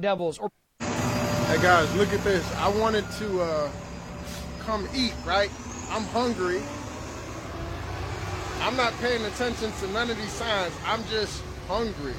[0.00, 2.48] Devils or Hey guys, look at this.
[2.58, 3.68] I wanted to uh,
[4.60, 5.50] come eat, right?
[5.90, 6.62] I'm hungry.
[8.60, 10.72] I'm not paying attention to none of these signs.
[10.86, 12.14] I'm just hungry.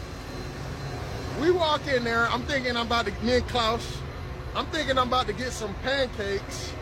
[1.39, 2.27] We walk in there.
[2.27, 3.97] I'm thinking I'm about to, me and Klaus,
[4.57, 6.73] I'm thinking I'm about to get some pancakes.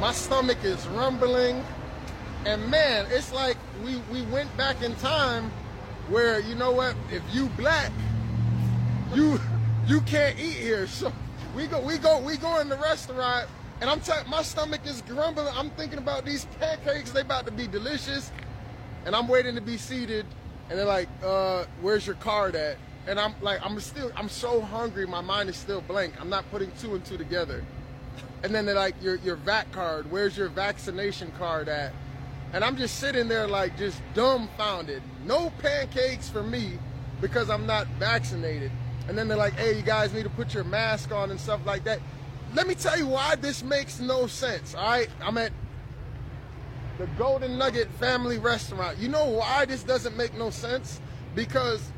[0.00, 1.64] My stomach is rumbling.
[2.46, 5.52] And man, it's like we, we went back in time
[6.08, 7.92] where, you know what, if you black,
[9.14, 9.38] you
[9.86, 10.86] you can't eat here.
[10.86, 11.12] So
[11.54, 13.48] we go we go we go in the restaurant
[13.80, 15.48] and I'm telling my stomach is grumbling.
[15.54, 18.30] I'm thinking about these pancakes, they about to be delicious.
[19.06, 20.26] And I'm waiting to be seated
[20.68, 22.76] and they're like, uh, where's your card at?
[23.06, 26.14] And I'm like, I'm still I'm so hungry, my mind is still blank.
[26.20, 27.64] I'm not putting two and two together.
[28.42, 31.92] And then they're like, your your vac card, where's your vaccination card at?
[32.52, 35.02] And I'm just sitting there like just dumbfounded.
[35.24, 36.78] No pancakes for me
[37.20, 38.72] because I'm not vaccinated.
[39.10, 41.66] And then they're like, hey, you guys need to put your mask on and stuff
[41.66, 41.98] like that.
[42.54, 45.08] Let me tell you why this makes no sense, all right?
[45.20, 45.50] I'm at
[46.96, 48.98] the Golden Nugget Family Restaurant.
[48.98, 51.00] You know why this doesn't make no sense?
[51.34, 51.90] Because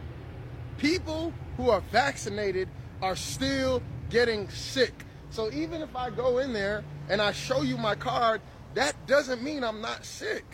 [0.78, 2.71] people who are vaccinated
[3.03, 5.05] are still getting sick.
[5.29, 8.41] So even if I go in there and I show you my card,
[8.73, 10.47] that doesn't mean I'm not sick.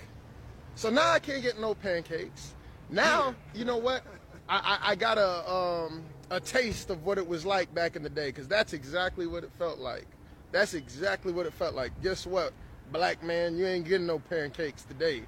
[0.75, 2.57] So now I can't get no pancakes.
[2.91, 4.03] Now, you know what?
[4.49, 8.03] I, I, I got a um, a taste of what it was like back in
[8.03, 10.07] the day, because that's exactly what it felt like.
[10.53, 11.93] That's exactly what it felt like.
[12.03, 12.53] Guess what,
[12.93, 15.23] black man, you ain't getting no pancakes today,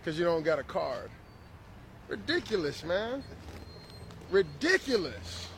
[0.00, 1.10] because you don't got a card.
[2.08, 3.22] Ridiculous, man.
[4.30, 5.48] Ridiculous.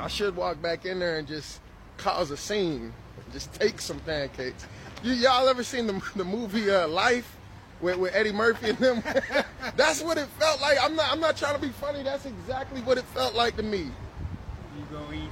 [0.00, 1.60] I should walk back in there and just
[1.96, 2.92] cause a scene,
[3.32, 4.66] just take some pancakes.
[5.02, 7.36] You y'all ever seen the the movie uh, Life?
[7.84, 9.02] With, with Eddie Murphy and them.
[9.76, 10.78] That's what it felt like.
[10.82, 12.02] I'm not I'm not trying to be funny.
[12.02, 13.86] That's exactly what it felt like to me.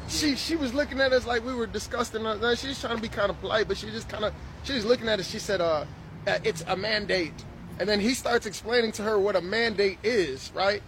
[0.09, 2.25] She she was looking at us like we were disgusting.
[2.57, 4.33] She's trying to be kind of polite, but she just kind of
[4.63, 5.29] she was looking at us.
[5.29, 5.84] She said, "Uh,
[6.27, 7.33] uh, it's a mandate,"
[7.81, 10.83] and then he starts explaining to her what a mandate is, right?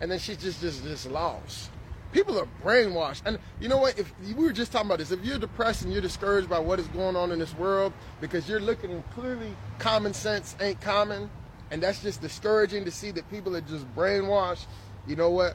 [0.00, 1.70] And then she just just just lost.
[2.12, 3.98] People are brainwashed, and you know what?
[3.98, 6.78] If we were just talking about this, if you're depressed and you're discouraged by what
[6.78, 11.30] is going on in this world because you're looking and clearly common sense ain't common,
[11.70, 14.66] and that's just discouraging to see that people are just brainwashed.
[15.06, 15.54] You know what?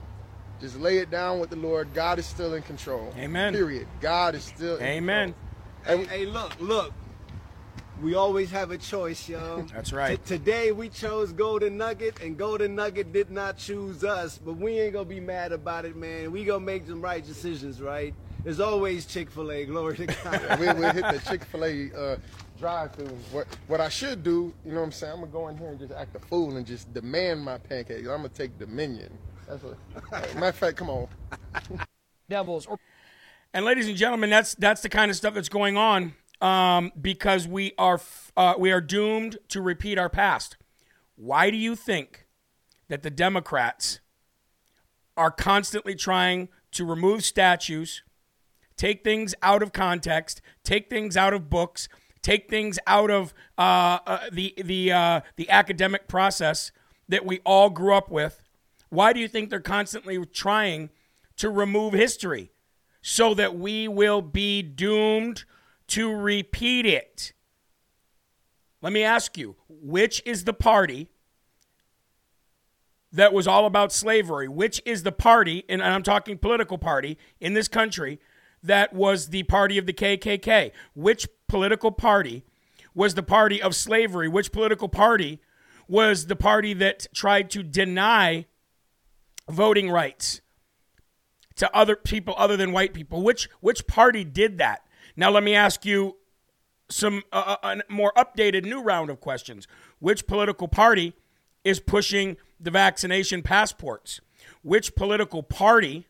[0.59, 1.93] Just lay it down with the Lord.
[1.93, 3.13] God is still in control.
[3.17, 3.53] Amen.
[3.53, 3.87] Period.
[4.01, 4.77] God is still.
[4.77, 5.35] in Amen.
[5.83, 6.05] control.
[6.07, 6.91] Hey, hey, look, look.
[8.01, 9.63] We always have a choice, y'all.
[9.73, 10.23] That's right.
[10.23, 14.79] T- today we chose Golden Nugget, and Golden Nugget did not choose us, but we
[14.79, 16.31] ain't gonna be mad about it, man.
[16.31, 18.13] We gonna make some right decisions, right?
[18.43, 19.65] There's always Chick Fil A.
[19.73, 20.59] Glory to God.
[20.59, 22.17] we, we hit the Chick Fil A uh,
[22.59, 23.17] drive through.
[23.31, 25.13] What what I should do, you know what I'm saying?
[25.13, 28.01] I'm gonna go in here and just act a fool and just demand my pancakes.
[28.01, 29.17] I'm gonna take dominion.
[29.47, 29.77] That's what.
[30.35, 31.07] matter of fact, come on.
[32.29, 32.67] Devils.
[32.67, 32.79] Or-
[33.53, 37.47] and ladies and gentlemen, that's that's the kind of stuff that's going on um, because
[37.47, 37.99] we are
[38.35, 40.57] uh, we are doomed to repeat our past.
[41.15, 42.27] Why do you think
[42.89, 43.99] that the Democrats
[45.15, 48.03] are constantly trying to remove statues,
[48.75, 51.89] take things out of context, take things out of books,
[52.21, 56.71] take things out of uh, uh, the the uh, the academic process
[57.09, 58.41] that we all grew up with?
[58.89, 60.91] Why do you think they're constantly trying
[61.37, 62.51] to remove history
[63.01, 65.45] so that we will be doomed
[65.87, 67.33] to repeat it?
[68.81, 71.09] Let me ask you, which is the party
[73.11, 74.47] that was all about slavery?
[74.47, 78.19] Which is the party, and I'm talking political party in this country,
[78.63, 80.71] that was the party of the KKK?
[80.93, 82.43] Which political party
[82.93, 84.27] was the party of slavery?
[84.27, 85.39] Which political party
[85.87, 88.45] was the party that tried to deny
[89.49, 90.41] voting rights
[91.55, 93.23] to other people other than white people?
[93.23, 94.86] Which which party did that?
[95.17, 96.15] Now let me ask you
[96.89, 99.67] some uh, uh a more updated new round of questions.
[99.99, 101.13] Which political party
[101.63, 104.21] is pushing the vaccination passports?
[104.61, 106.05] Which political party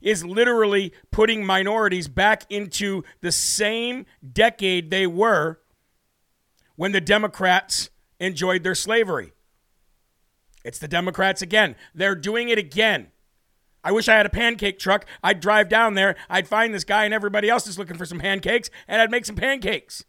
[0.00, 5.58] is literally putting minorities back into the same decade they were
[6.76, 7.90] when the Democrats
[8.20, 9.32] enjoyed their slavery?
[10.64, 11.76] It's the Democrats again.
[11.94, 13.08] They're doing it again.
[13.86, 15.06] I wish I had a pancake truck.
[15.22, 18.18] I'd drive down there, I'd find this guy and everybody else is looking for some
[18.18, 20.04] pancakes, and I'd make some pancakes.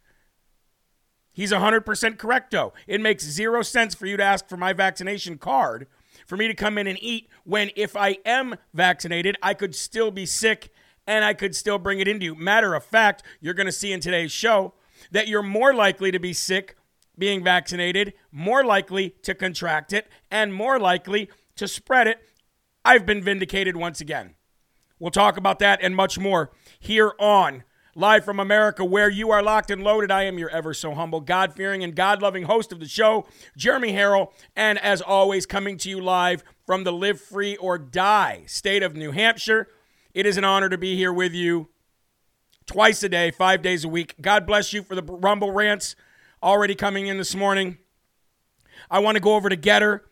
[1.32, 2.72] He's 100% correct, though.
[2.88, 5.86] It makes zero sense for you to ask for my vaccination card
[6.26, 10.10] for me to come in and eat when, if I am vaccinated, I could still
[10.10, 10.70] be sick
[11.06, 12.34] and I could still bring it into you.
[12.34, 14.74] Matter of fact, you're going to see in today's show
[15.12, 16.76] that you're more likely to be sick
[17.16, 22.27] being vaccinated, more likely to contract it, and more likely to spread it.
[22.84, 24.34] I've been vindicated once again.
[24.98, 27.64] We'll talk about that and much more here on
[27.94, 30.10] Live from America, where you are locked and loaded.
[30.10, 33.26] I am your ever so humble, God fearing, and God loving host of the show,
[33.56, 34.32] Jeremy Herrell.
[34.54, 38.94] And as always, coming to you live from the Live Free or Die state of
[38.94, 39.66] New Hampshire.
[40.14, 41.70] It is an honor to be here with you
[42.66, 44.14] twice a day, five days a week.
[44.20, 45.96] God bless you for the Rumble rants
[46.40, 47.78] already coming in this morning.
[48.88, 50.02] I want to go over to Gettr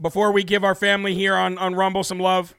[0.00, 2.54] before we give our family here on, on Rumble some love.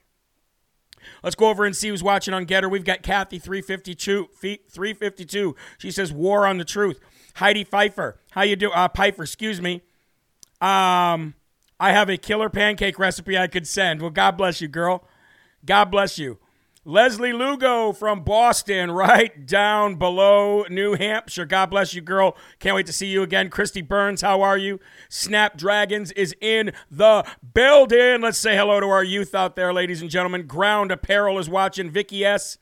[1.24, 2.70] Let's go over and see who's watching on Gettr.
[2.70, 4.30] We've got Kathy 352.
[4.38, 5.56] 352.
[5.78, 7.00] She says War on the Truth.
[7.36, 8.20] Heidi Pfeiffer.
[8.32, 8.72] How you do?
[8.72, 9.82] Uh, Pfeiffer, excuse me.
[10.62, 11.36] Um,
[11.80, 14.02] I have a killer pancake recipe I could send.
[14.02, 15.08] Well, God bless you, girl.
[15.66, 16.38] God bless you.
[16.86, 21.44] Leslie Lugo from Boston, right down below New Hampshire.
[21.46, 22.38] God bless you, girl.
[22.60, 23.50] Can't wait to see you again.
[23.50, 24.80] Christy Burns, how are you?
[25.10, 28.22] Snapdragons is in the building.
[28.22, 30.48] Let's say hello to our youth out there, ladies and gentlemen.
[30.48, 31.92] Ground Apparel is watching.
[31.92, 32.58] Vicky S.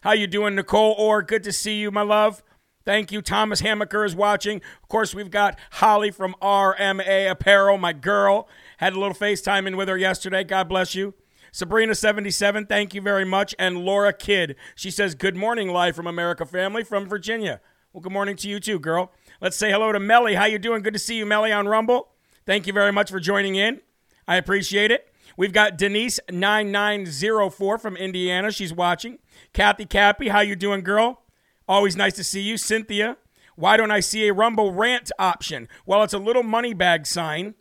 [0.00, 1.22] How you doing, Nicole Orr?
[1.22, 2.42] Good to see you, my love.
[2.86, 3.20] Thank you.
[3.20, 4.62] Thomas Hamaker is watching.
[4.82, 8.48] Of course, we've got Holly from RMA Apparel, my girl.
[8.78, 10.42] Had a little FaceTime in with her yesterday.
[10.42, 11.12] God bless you.
[11.58, 13.52] Sabrina77, thank you very much.
[13.58, 17.60] And Laura Kidd, she says, Good morning, live from America family from Virginia.
[17.92, 19.10] Well, good morning to you too, girl.
[19.40, 20.36] Let's say hello to Melly.
[20.36, 20.82] How you doing?
[20.82, 22.10] Good to see you, Melly, on Rumble.
[22.46, 23.80] Thank you very much for joining in.
[24.28, 25.12] I appreciate it.
[25.36, 28.52] We've got Denise9904 from Indiana.
[28.52, 29.18] She's watching.
[29.52, 31.22] Kathy Cappy, how you doing, girl?
[31.66, 32.56] Always nice to see you.
[32.56, 33.16] Cynthia,
[33.56, 35.66] why don't I see a Rumble rant option?
[35.86, 37.56] Well, it's a little money bag sign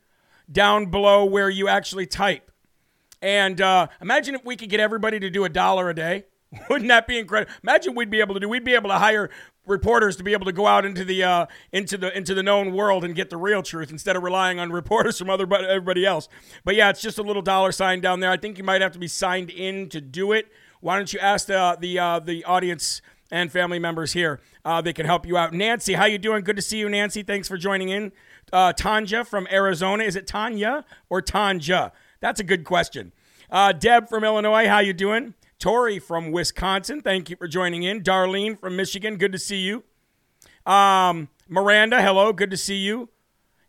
[0.52, 2.52] down below where you actually type.
[3.22, 6.26] And uh, imagine if we could get everybody to do a dollar a day.
[6.70, 7.52] Wouldn't that be incredible?
[7.64, 8.48] Imagine we'd be able to do.
[8.48, 9.30] We'd be able to hire
[9.66, 12.74] reporters to be able to go out into the uh, into the into the known
[12.74, 16.30] world and get the real truth instead of relying on reporters from other everybody else.
[16.64, 18.32] But yeah, it's just a little dollar sign down there.
[18.32, 20.48] I think you might have to be signed in to do it.
[20.80, 24.40] Why don't you ask the the uh, the audience and family members here?
[24.64, 25.54] Uh, they can help you out.
[25.54, 26.44] Nancy, how you doing?
[26.44, 27.24] Good to see you, Nancy.
[27.24, 28.12] Thanks for joining in.
[28.54, 30.04] Uh, Tanja from Arizona.
[30.04, 31.92] Is it Tanya or Tanja?
[32.20, 33.14] That's a good question.
[33.50, 35.34] Uh, Deb from Illinois, how you doing?
[35.60, 38.02] Tori from Wisconsin, thank you for joining in.
[38.02, 39.84] Darlene from Michigan, good to see you.
[40.72, 43.10] Um, Miranda, hello, good to see you.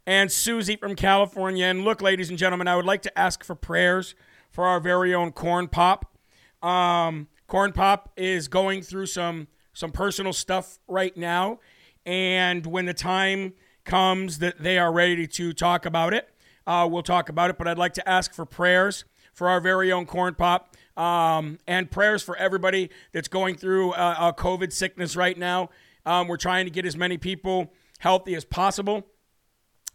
[0.06, 1.66] And Susie from California.
[1.66, 4.14] And look, ladies and gentlemen, I would like to ask for prayers
[4.50, 6.16] for our very own Corn Pop.
[6.62, 11.60] Um, Corn Pop is going through some some personal stuff right now,
[12.04, 13.52] and when the time
[13.84, 16.28] comes that they are ready to talk about it,
[16.68, 19.90] uh, we'll talk about it, but I'd like to ask for prayers for our very
[19.90, 25.38] own Corn Pop um, and prayers for everybody that's going through a, COVID sickness right
[25.38, 25.70] now.
[26.04, 29.06] Um, we're trying to get as many people healthy as possible.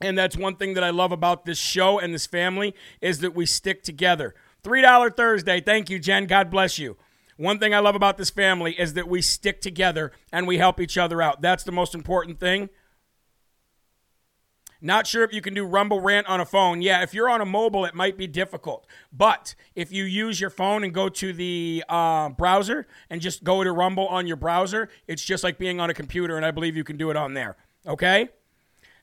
[0.02, 3.36] And that's one thing that I love about this show and this family is that
[3.36, 4.34] we stick together.
[4.64, 5.62] $3 Thursday.
[5.62, 6.26] Thank you, Jen.
[6.26, 6.98] God bless you.
[7.38, 10.80] One thing I love about this family is that we stick together and we help
[10.80, 11.42] each other out.
[11.42, 12.70] That's the most important thing.
[14.86, 16.82] Not sure if you can do Rumble Rant on a phone.
[16.82, 18.86] Yeah, if you're on a mobile, it might be difficult.
[19.14, 23.64] But if you use your phone and go to the uh, browser and just go
[23.64, 26.76] to Rumble on your browser, it's just like being on a computer, and I believe
[26.76, 27.56] you can do it on there.
[27.88, 28.28] Okay?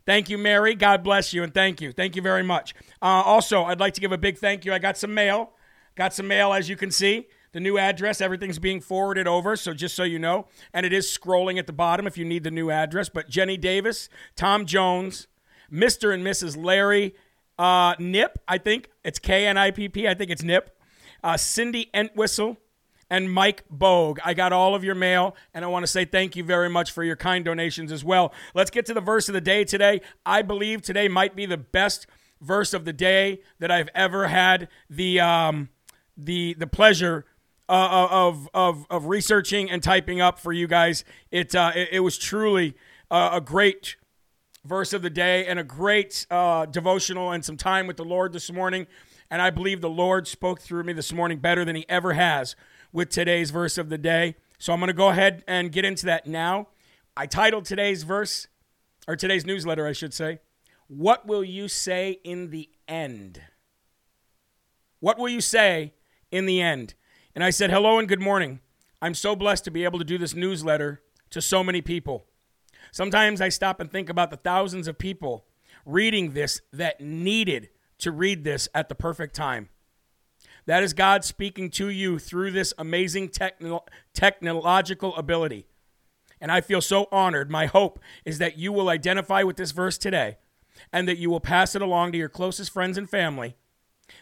[0.04, 0.74] Thank you, Mary.
[0.74, 1.92] God bless you, and thank you.
[1.92, 2.74] Thank you very much.
[3.00, 4.74] Uh, also, I'd like to give a big thank you.
[4.74, 5.52] I got some mail.
[5.94, 7.26] Got some mail, as you can see.
[7.52, 10.46] The new address, everything's being forwarded over, so just so you know.
[10.74, 13.08] And it is scrolling at the bottom if you need the new address.
[13.08, 15.26] But Jenny Davis, Tom Jones,
[15.72, 16.12] Mr.
[16.12, 16.62] and Mrs.
[16.62, 17.14] Larry
[17.58, 20.08] uh, Nip, I think it's K N I P P.
[20.08, 20.76] I think it's Nip.
[21.22, 22.56] Uh, Cindy Entwistle
[23.10, 24.18] and Mike Bogue.
[24.24, 26.90] I got all of your mail, and I want to say thank you very much
[26.92, 28.32] for your kind donations as well.
[28.54, 30.00] Let's get to the verse of the day today.
[30.24, 32.06] I believe today might be the best
[32.40, 35.68] verse of the day that I've ever had the um,
[36.16, 37.26] the the pleasure
[37.68, 41.04] uh, of of of researching and typing up for you guys.
[41.30, 42.74] It uh, it, it was truly
[43.10, 43.96] uh, a great
[44.64, 48.32] verse of the day and a great uh, devotional and some time with the Lord
[48.32, 48.86] this morning.
[49.30, 52.56] And I believe the Lord spoke through me this morning better than he ever has
[52.92, 54.36] with today's verse of the day.
[54.58, 56.68] So I'm going to go ahead and get into that now.
[57.16, 58.48] I titled today's verse,
[59.06, 60.40] or today's newsletter, I should say,
[60.88, 63.40] What Will You Say in the End?
[65.00, 65.94] What will you say
[66.30, 66.94] in the end?
[67.34, 68.60] And I said, Hello and good morning.
[69.00, 72.26] I'm so blessed to be able to do this newsletter to so many people.
[72.92, 75.46] Sometimes I stop and think about the thousands of people
[75.84, 77.68] reading this that needed
[77.98, 79.68] to read this at the perfect time.
[80.66, 85.66] That is God speaking to you through this amazing techno- technological ability.
[86.40, 87.50] And I feel so honored.
[87.50, 90.38] My hope is that you will identify with this verse today
[90.92, 93.56] and that you will pass it along to your closest friends and family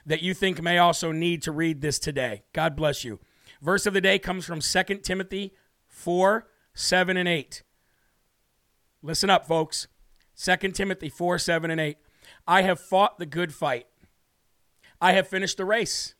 [0.04, 2.42] that you think may also need to read this today.
[2.52, 3.20] God bless you.
[3.60, 5.54] Verse of the day comes from 2 Timothy
[5.86, 7.62] 4 7 and 8.
[9.08, 9.88] Listen up, folks.
[10.36, 11.96] 2 Timothy 4 7 and 8.
[12.46, 13.86] I have fought the good fight.
[15.00, 16.14] I have finished the race.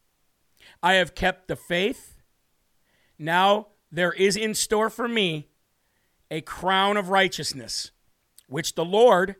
[0.83, 2.17] I have kept the faith.
[3.19, 5.51] Now there is in store for me
[6.31, 7.91] a crown of righteousness,
[8.47, 9.37] which the Lord,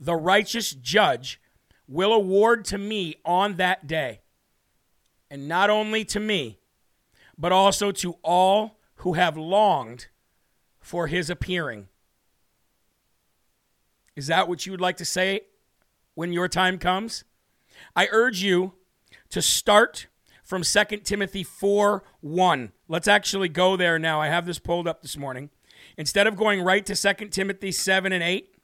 [0.00, 1.38] the righteous judge,
[1.86, 4.22] will award to me on that day.
[5.30, 6.60] And not only to me,
[7.36, 10.06] but also to all who have longed
[10.80, 11.88] for his appearing.
[14.16, 15.42] Is that what you would like to say
[16.14, 17.24] when your time comes?
[17.94, 18.72] I urge you
[19.28, 20.06] to start
[20.42, 22.72] from 2 Timothy 4 1.
[22.88, 24.20] Let's actually go there now.
[24.20, 25.50] I have this pulled up this morning.
[25.98, 28.54] Instead of going right to 2 Timothy 7 and 8,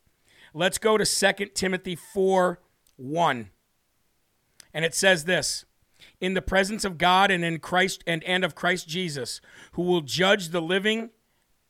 [0.54, 2.58] let's go to 2 Timothy 4
[2.96, 3.50] 1.
[4.72, 5.66] And it says this
[6.18, 9.42] In the presence of God and in Christ and, and of Christ Jesus,
[9.72, 11.10] who will judge the living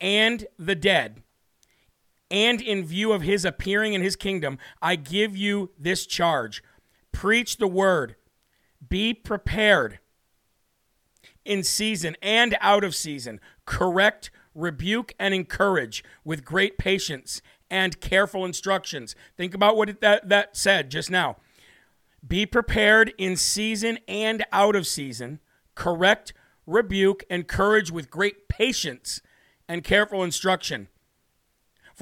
[0.00, 1.22] and the dead
[2.32, 6.62] and in view of his appearing in his kingdom, I give you this charge
[7.12, 8.16] preach the word,
[8.88, 9.98] be prepared
[11.44, 18.46] in season and out of season, correct, rebuke, and encourage with great patience and careful
[18.46, 19.14] instructions.
[19.36, 21.36] Think about what that, that said just now.
[22.26, 25.40] Be prepared in season and out of season,
[25.74, 26.32] correct,
[26.66, 29.20] rebuke, encourage with great patience
[29.68, 30.88] and careful instruction.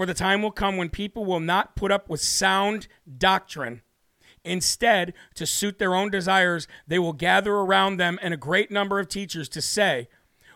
[0.00, 2.88] For the time will come when people will not put up with sound
[3.18, 3.82] doctrine.
[4.46, 8.98] Instead, to suit their own desires, they will gather around them and a great number
[8.98, 10.08] of teachers to say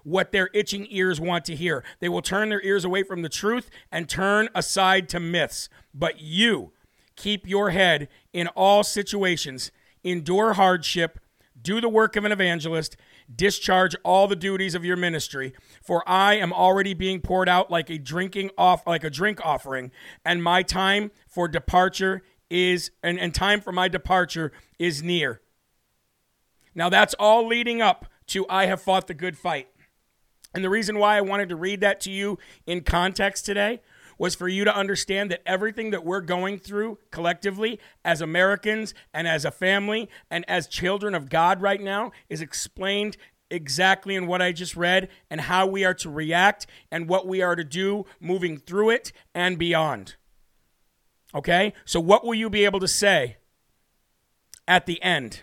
[0.03, 1.85] what their itching ears want to hear.
[2.01, 5.69] They will turn their ears away from the truth and turn aside to myths.
[5.93, 6.73] But you
[7.15, 9.71] keep your head in all situations,
[10.03, 11.21] endure hardship,
[11.61, 12.97] do the work of an evangelist,
[13.35, 15.53] discharge all the duties of your ministry
[15.83, 19.91] for i am already being poured out like a drinking off like a drink offering
[20.25, 25.41] and my time for departure is and, and time for my departure is near.
[26.75, 29.69] Now that's all leading up to i have fought the good fight.
[30.55, 33.81] And the reason why i wanted to read that to you in context today
[34.19, 39.27] was for you to understand that everything that we're going through collectively as Americans and
[39.27, 43.17] as a family and as children of God right now is explained
[43.51, 47.43] exactly in what I just read and how we are to react and what we
[47.43, 50.17] are to do moving through it and beyond.
[51.35, 51.73] Okay?
[51.85, 53.37] So, what will you be able to say
[54.67, 55.43] at the end?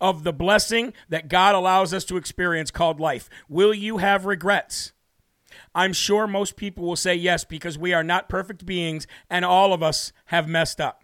[0.00, 3.28] Of the blessing that God allows us to experience called life.
[3.48, 4.92] Will you have regrets?
[5.74, 9.72] I'm sure most people will say yes because we are not perfect beings and all
[9.72, 11.02] of us have messed up.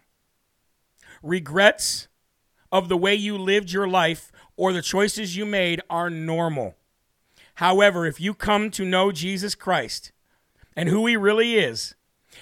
[1.21, 2.07] Regrets
[2.71, 6.75] of the way you lived your life or the choices you made are normal.
[7.55, 10.11] However, if you come to know Jesus Christ
[10.75, 11.95] and who he really is,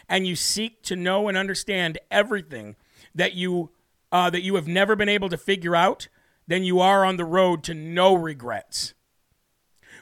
[0.10, 2.76] and you seek to know and understand everything
[3.14, 3.70] that you
[4.12, 6.08] uh, that you have never been able to figure out,
[6.48, 8.94] then you are on the road to no regrets.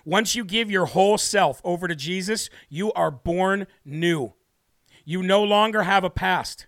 [0.06, 4.34] Once you give your whole self over to Jesus, you are born new.
[5.06, 6.68] You no longer have a past.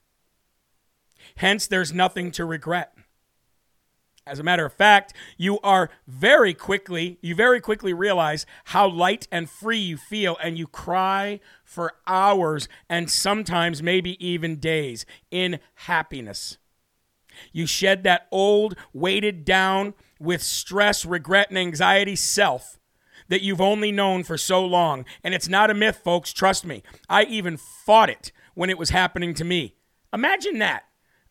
[1.35, 2.95] Hence, there's nothing to regret.
[4.25, 9.27] As a matter of fact, you are very quickly, you very quickly realize how light
[9.31, 15.59] and free you feel, and you cry for hours and sometimes maybe even days in
[15.75, 16.57] happiness.
[17.51, 22.79] You shed that old, weighted down with stress, regret, and anxiety self
[23.29, 25.05] that you've only known for so long.
[25.23, 26.33] And it's not a myth, folks.
[26.33, 26.83] Trust me.
[27.09, 29.75] I even fought it when it was happening to me.
[30.13, 30.83] Imagine that.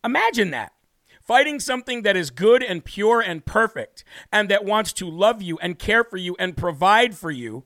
[0.03, 0.73] Imagine that.
[1.21, 5.57] Fighting something that is good and pure and perfect and that wants to love you
[5.59, 7.63] and care for you and provide for you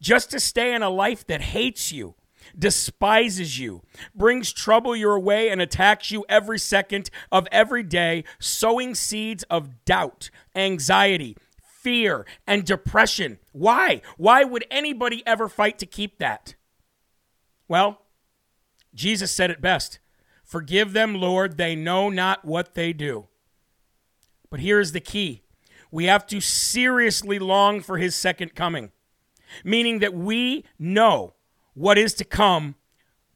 [0.00, 2.14] just to stay in a life that hates you,
[2.58, 3.82] despises you,
[4.14, 9.84] brings trouble your way, and attacks you every second of every day, sowing seeds of
[9.84, 11.36] doubt, anxiety,
[11.80, 13.38] fear, and depression.
[13.52, 14.02] Why?
[14.16, 16.54] Why would anybody ever fight to keep that?
[17.68, 18.02] Well,
[18.94, 19.98] Jesus said it best
[20.44, 23.28] Forgive them, Lord, they know not what they do.
[24.50, 25.42] But here's the key
[25.90, 28.90] we have to seriously long for his second coming,
[29.64, 31.34] meaning that we know
[31.74, 32.74] what is to come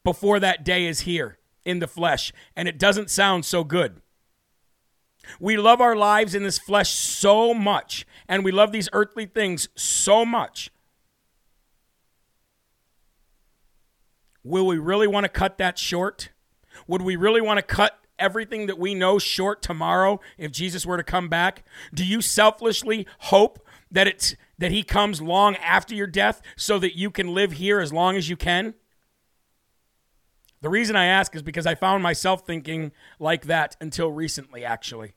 [0.03, 4.03] before that day is here in the flesh, and it doesn't sound so good.
[5.40, 9.69] We love our lives in this flesh so much, and we love these earthly things
[9.75, 10.71] so much.
[14.43, 16.31] Will we really want to cut that short?
[16.87, 20.96] Would we really want to cut everything that we know short tomorrow if Jesus were
[20.96, 21.64] to come back?
[21.92, 26.96] Do you selfishly hope that it's that he comes long after your death so that
[26.96, 28.75] you can live here as long as you can?
[30.64, 35.12] The reason I ask is because I found myself thinking like that until recently actually.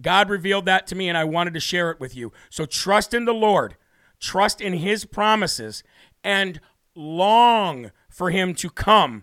[0.00, 2.32] God revealed that to me and I wanted to share it with you.
[2.48, 3.76] So trust in the Lord,
[4.18, 5.82] trust in his promises
[6.24, 6.62] and
[6.94, 9.22] long for him to come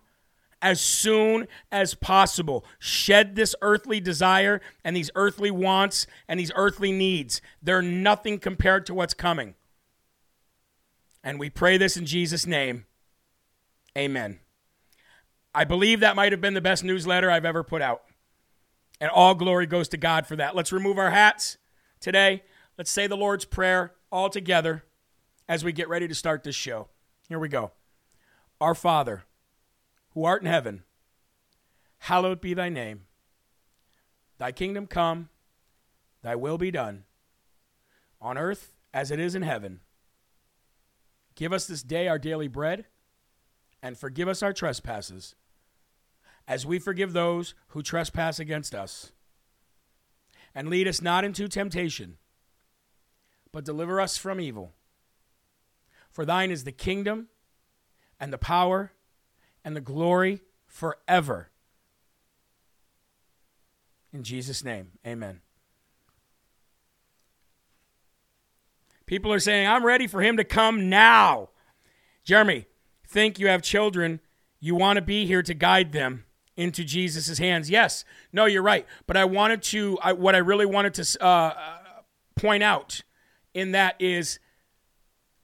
[0.62, 2.64] as soon as possible.
[2.78, 7.42] Shed this earthly desire and these earthly wants and these earthly needs.
[7.64, 9.56] They're nothing compared to what's coming.
[11.24, 12.86] And we pray this in Jesus' name.
[13.98, 14.38] Amen.
[15.56, 18.04] I believe that might have been the best newsletter I've ever put out.
[19.00, 20.56] And all glory goes to God for that.
[20.56, 21.58] Let's remove our hats
[22.00, 22.44] today.
[22.78, 24.84] Let's say the Lord's Prayer all together
[25.48, 26.90] as we get ready to start this show.
[27.30, 27.72] Here we go.
[28.60, 29.24] Our Father
[30.16, 30.84] who art in heaven,
[32.00, 33.02] hallowed be thy name.
[34.38, 35.30] Thy kingdom come,
[36.22, 37.04] thy will be done,
[38.22, 39.82] on earth as it is in heaven.
[41.36, 42.86] Give us this day our daily bread,
[43.84, 45.36] and forgive us our trespasses,
[46.48, 49.12] as we forgive those who trespass against us.
[50.54, 52.18] And lead us not into temptation,
[53.52, 54.74] but deliver us from evil.
[56.10, 57.28] For thine is the kingdom,
[58.20, 58.94] and the power,
[59.66, 61.50] and the glory forever.
[64.14, 65.42] In Jesus' name, amen.
[69.06, 71.50] People are saying, I'm ready for him to come now.
[72.24, 72.66] Jeremy,
[73.06, 74.22] think you have children.
[74.60, 76.24] You want to be here to guide them
[76.58, 77.70] into Jesus' hands.
[77.70, 78.86] Yes, no, you're right.
[79.08, 81.54] But I wanted to, I, what I really wanted to uh,
[82.36, 83.02] point out
[83.54, 84.40] in that is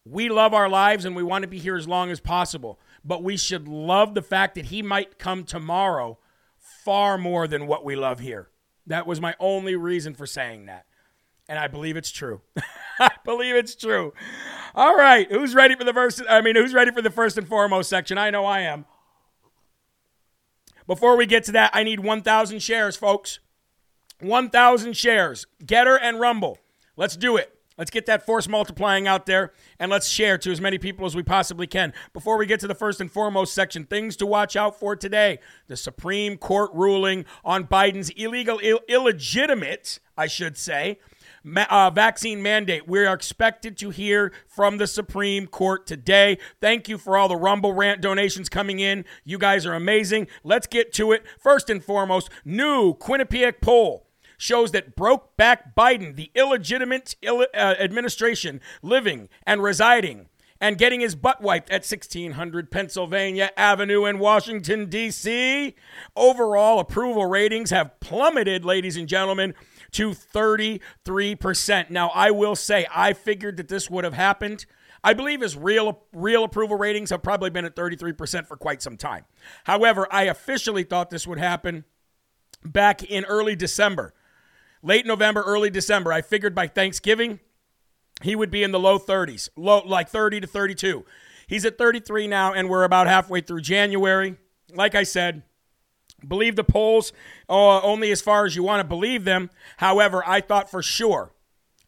[0.05, 3.23] we love our lives and we want to be here as long as possible but
[3.23, 6.17] we should love the fact that he might come tomorrow
[6.57, 8.49] far more than what we love here.
[8.87, 10.85] That was my only reason for saying that.
[11.47, 12.41] And I believe it's true.
[12.99, 14.13] I believe it's true.
[14.75, 17.47] All right, who's ready for the first I mean, who's ready for the first and
[17.47, 18.17] foremost section?
[18.17, 18.85] I know I am.
[20.91, 23.39] Before we get to that, I need 1,000 shares, folks.
[24.19, 25.47] 1,000 shares.
[25.63, 26.57] Gettr and Rumble.
[26.97, 27.57] Let's do it.
[27.77, 31.15] Let's get that force multiplying out there and let's share to as many people as
[31.15, 31.93] we possibly can.
[32.11, 35.39] Before we get to the first and foremost section, things to watch out for today
[35.67, 40.99] the Supreme Court ruling on Biden's illegal, Ill- illegitimate, I should say,
[41.43, 42.87] ma- uh, vaccine mandate.
[42.87, 46.37] We are expected to hear from the Supreme Court today.
[46.59, 49.05] Thank you for all the Rumble Rant donations coming in.
[49.23, 50.27] You guys are amazing.
[50.43, 51.23] Let's get to it.
[51.39, 57.75] First and foremost, new Quinnipiac poll shows that broke back Biden, the illegitimate Ill- uh,
[57.79, 60.27] administration living and residing
[60.59, 65.75] and getting his butt wiped at 1600 Pennsylvania Avenue in Washington, D.C.
[66.15, 69.55] Overall approval ratings have plummeted, ladies and gentlemen,
[69.91, 71.89] to 33%.
[71.89, 74.65] Now, I will say, I figured that this would have happened.
[75.03, 78.97] I believe his real real approval ratings have probably been at 33% for quite some
[78.97, 79.25] time.
[79.63, 81.85] However, I officially thought this would happen
[82.63, 84.13] back in early December.
[84.83, 86.13] Late November, early December.
[86.13, 87.39] I figured by Thanksgiving
[88.21, 91.05] he would be in the low 30s, low like 30 to 32.
[91.47, 94.37] He's at 33 now and we're about halfway through January.
[94.73, 95.43] Like I said,
[96.27, 97.13] believe the polls
[97.49, 99.49] uh, only as far as you want to believe them.
[99.77, 101.31] However, I thought for sure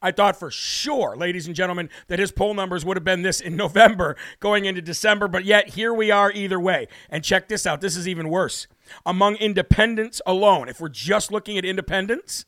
[0.04, 3.40] I thought for sure, ladies and gentlemen, that his poll numbers would have been this
[3.40, 6.90] in November going into December, but yet here we are either way.
[7.10, 8.68] And check this out this is even worse.
[9.06, 12.46] Among independents alone, if we're just looking at independents,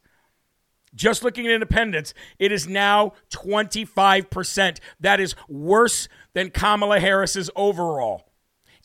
[0.94, 4.80] just looking at independents, it is now 25%.
[5.00, 8.25] That is worse than Kamala Harris's overall.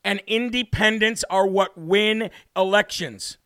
[0.05, 3.39] And independents are what win elections.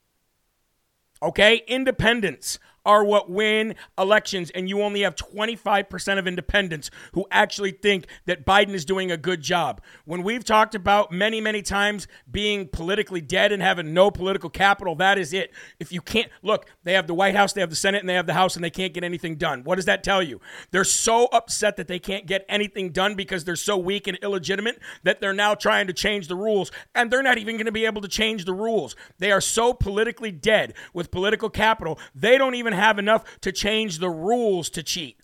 [1.22, 1.62] Okay?
[1.66, 8.06] Independents are what win elections, and you only have 25% of independents who actually think
[8.26, 9.80] that Biden is doing a good job.
[10.04, 14.94] When we've talked about many, many times being politically dead and having no political capital,
[14.96, 15.52] that is it.
[15.80, 18.14] If you can't, look, they have the White House, they have the Senate, and they
[18.14, 19.64] have the House, and they can't get anything done.
[19.64, 20.40] What does that tell you?
[20.70, 24.78] They're so upset that they can't get anything done because they're so weak and illegitimate
[25.02, 27.86] that they're now trying to change the rules, and they're not even going to be
[27.86, 28.94] able to change the rules.
[29.18, 33.98] They are so politically dead with political capital, they don't even have enough to change
[33.98, 35.18] the rules to cheat.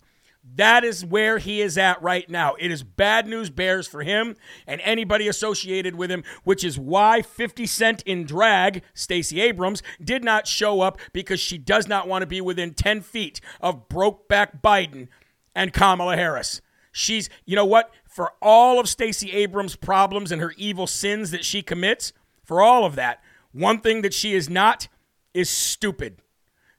[0.55, 2.55] That is where he is at right now.
[2.59, 4.35] It is bad news bears for him
[4.65, 10.23] and anybody associated with him, which is why 50 Cent in drag, Stacey Abrams, did
[10.23, 14.61] not show up because she does not want to be within 10 feet of Brokeback
[14.61, 15.09] Biden
[15.53, 16.59] and Kamala Harris.
[16.91, 17.91] She's, you know what?
[18.07, 22.83] For all of Stacey Abrams' problems and her evil sins that she commits, for all
[22.83, 24.87] of that, one thing that she is not
[25.33, 26.20] is stupid.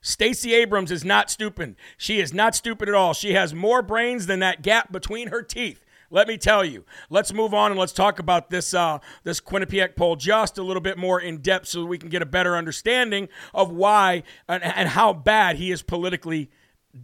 [0.05, 1.77] Stacey Abrams is not stupid.
[1.97, 3.13] She is not stupid at all.
[3.13, 5.83] She has more brains than that gap between her teeth.
[6.11, 6.83] Let me tell you.
[7.09, 10.81] Let's move on and let's talk about this uh, this Quinnipiac poll just a little
[10.81, 14.89] bit more in depth, so we can get a better understanding of why and, and
[14.89, 16.51] how bad he is politically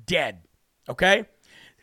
[0.06, 0.42] dead.
[0.90, 1.26] Okay.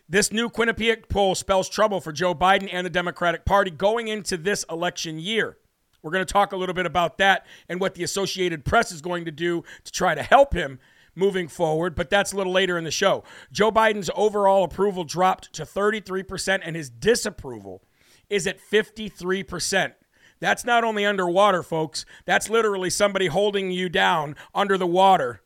[0.09, 4.37] This new Quinnipiac poll spells trouble for Joe Biden and the Democratic Party going into
[4.37, 5.57] this election year.
[6.03, 9.01] We're going to talk a little bit about that and what the Associated Press is
[9.01, 10.79] going to do to try to help him
[11.17, 13.25] moving forward, but that's a little later in the show.
[13.51, 17.83] Joe Biden's overall approval dropped to 33%, and his disapproval
[18.29, 19.95] is at 53%.
[20.39, 25.41] That's not only underwater, folks, that's literally somebody holding you down under the water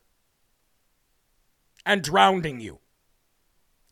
[1.85, 2.79] and drowning you.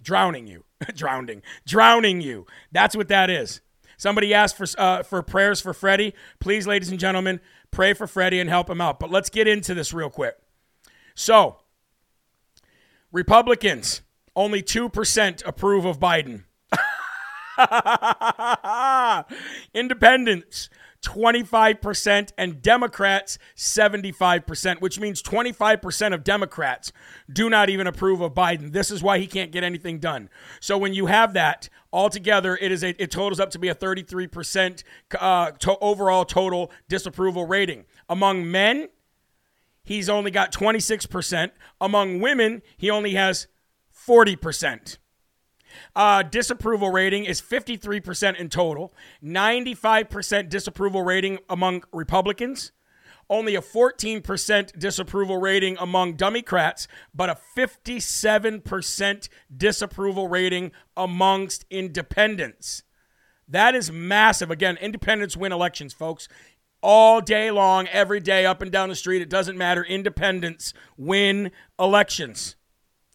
[0.02, 0.66] Drowning you.
[0.96, 1.42] drowning.
[1.66, 2.46] Drowning you.
[2.72, 3.62] That's what that is.
[3.98, 6.14] Somebody asked for uh, for prayers for Freddie.
[6.40, 8.98] Please, ladies and gentlemen, pray for Freddie and help him out.
[8.98, 10.38] But let's get into this real quick.
[11.16, 11.58] So,
[13.12, 14.02] Republicans,
[14.36, 16.44] only 2% approve of Biden.
[19.74, 20.70] Independents,
[21.04, 26.92] 25%, and Democrats, 75%, which means 25% of Democrats
[27.32, 28.72] do not even approve of Biden.
[28.72, 30.30] This is why he can't get anything done.
[30.60, 33.76] So when you have that, altogether, it is a, it totals up to be a
[33.76, 34.84] 33%
[35.20, 37.86] uh, to overall total disapproval rating.
[38.08, 38.90] Among men,
[39.90, 41.50] he's only got 26%.
[41.82, 43.48] Among women, he only has
[44.08, 45.00] 40%.
[45.96, 52.72] Uh, disapproval rating is 53% in total, 95% disapproval rating among Republicans,
[53.32, 62.84] only a 14% disapproval rating among Democrats, but a 57% disapproval rating amongst independents.
[63.48, 64.52] That is massive.
[64.52, 66.28] Again, independents win elections, folks
[66.82, 69.22] all day long, every day, up and down the street.
[69.22, 69.84] It doesn't matter.
[69.84, 72.56] Independents win elections.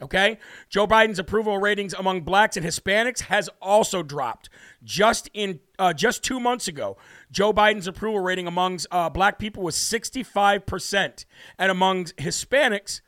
[0.03, 0.39] Okay?
[0.69, 4.51] Joe Biden's approval ratings among blacks and Hispanics has also dropped.
[4.83, 6.97] Just in uh, just two months ago,
[7.31, 11.25] Joe Biden's approval rating among uh, black people was 65%,
[11.59, 13.01] and among Hispanics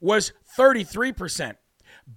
[0.00, 1.56] was 33%.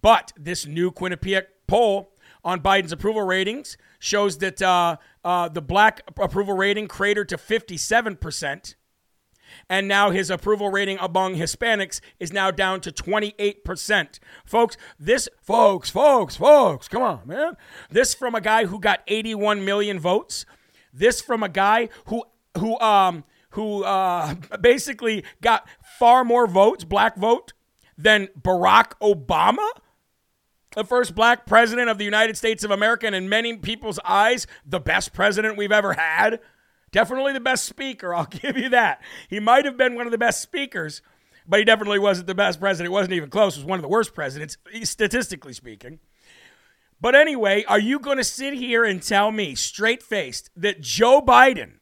[0.02, 6.02] But this new Quinnipiac poll on Biden's approval ratings shows that uh, uh, the black
[6.20, 8.76] approval rating cratered to 57%.
[9.70, 14.20] And now his approval rating among Hispanics is now down to 28%.
[14.46, 17.56] Folks, this, folks, folks, folks, come on, man.
[17.89, 20.46] This from a guy who got 81 million votes.
[20.92, 22.26] This from a guy who,
[22.58, 25.66] who, um, who uh, basically got
[25.98, 27.54] far more votes, black vote,
[27.98, 29.70] than Barack Obama
[30.75, 34.47] the first black president of the United States of America, and in many people's eyes,
[34.65, 36.39] the best president we've ever had.
[36.91, 39.01] Definitely the best speaker, I'll give you that.
[39.29, 41.01] He might have been one of the best speakers,
[41.47, 42.91] but he definitely wasn't the best president.
[42.91, 43.55] It wasn't even close.
[43.55, 45.99] It was one of the worst presidents, statistically speaking.
[47.01, 51.21] But anyway, are you going to sit here and tell me, straight faced, that Joe
[51.21, 51.79] Biden,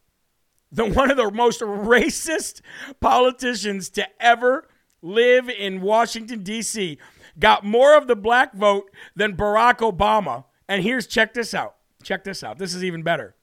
[0.72, 2.62] the one of the most racist
[3.00, 4.68] politicians to ever
[5.02, 6.98] live in Washington, D.C.,
[7.40, 10.46] got more of the black vote than Barack Obama?
[10.68, 11.76] And here's check this out.
[12.04, 12.58] Check this out.
[12.58, 13.36] This is even better.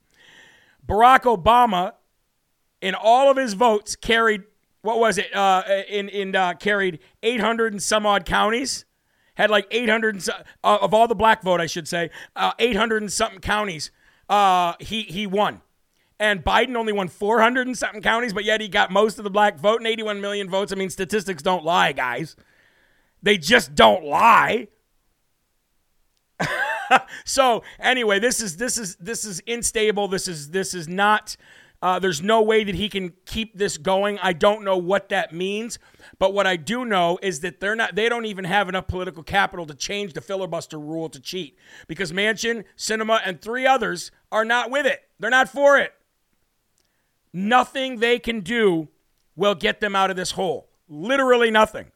[0.87, 1.92] Barack Obama,
[2.81, 4.42] in all of his votes, carried
[4.83, 5.35] what was it?
[5.35, 8.85] Uh, in in uh, carried 800 and some odd counties.
[9.35, 10.29] Had like 800 and,
[10.64, 13.90] uh, of all the black vote, I should say, uh, 800 and something counties.
[14.29, 15.62] Uh, he he won,
[16.18, 19.31] and Biden only won 400 and something counties, but yet he got most of the
[19.31, 20.72] black vote and 81 million votes.
[20.72, 22.35] I mean, statistics don't lie, guys.
[23.22, 24.68] They just don't lie.
[27.24, 30.09] so anyway, this is this is this is unstable.
[30.09, 31.37] This is this is not.
[31.81, 34.18] Uh, there's no way that he can keep this going.
[34.20, 35.78] I don't know what that means,
[36.18, 37.94] but what I do know is that they're not.
[37.94, 42.12] They don't even have enough political capital to change the filibuster rule to cheat because
[42.12, 45.02] Manchin, Sinema, and three others are not with it.
[45.20, 45.92] They're not for it.
[47.33, 48.88] Nothing they can do
[49.37, 50.68] will get them out of this hole.
[50.88, 51.92] Literally nothing.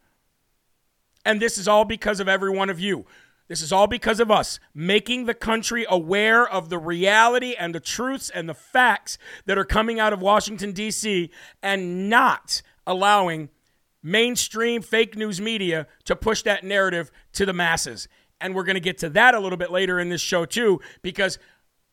[1.25, 3.07] And this is all because of every one of you.
[3.49, 7.81] This is all because of us making the country aware of the reality and the
[7.81, 11.31] truths and the facts that are coming out of Washington, D.C.,
[11.63, 13.51] and not allowing
[14.03, 18.09] mainstream fake news media to push that narrative to the masses.
[18.41, 20.81] And we're going to get to that a little bit later in this show, too,
[21.03, 21.39] because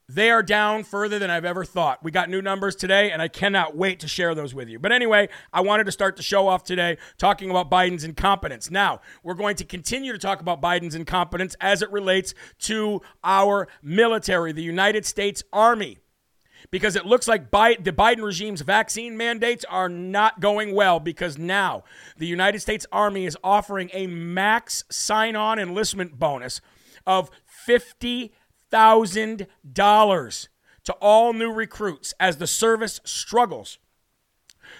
[0.09, 2.03] they are down further than I've ever thought.
[2.03, 4.79] We got new numbers today, and I cannot wait to share those with you.
[4.79, 8.71] But anyway, I wanted to start the show off today talking about Biden's incompetence.
[8.71, 13.67] Now, we're going to continue to talk about Biden's incompetence as it relates to our
[13.83, 15.99] military, the United States Army.
[16.71, 21.83] Because it looks like the Biden regime's vaccine mandates are not going well because now
[22.17, 26.61] the United States Army is offering a max sign on enlistment bonus
[27.07, 28.33] of 50
[28.71, 30.47] $1,000
[30.83, 33.77] to all new recruits as the service struggles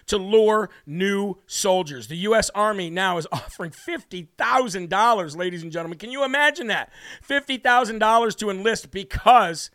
[0.08, 2.08] to lure new soldiers.
[2.08, 2.49] The U.S.
[2.52, 5.97] Army now is offering $50,000, ladies and gentlemen.
[5.97, 6.91] Can you imagine that?
[7.28, 9.71] $50,000 to enlist because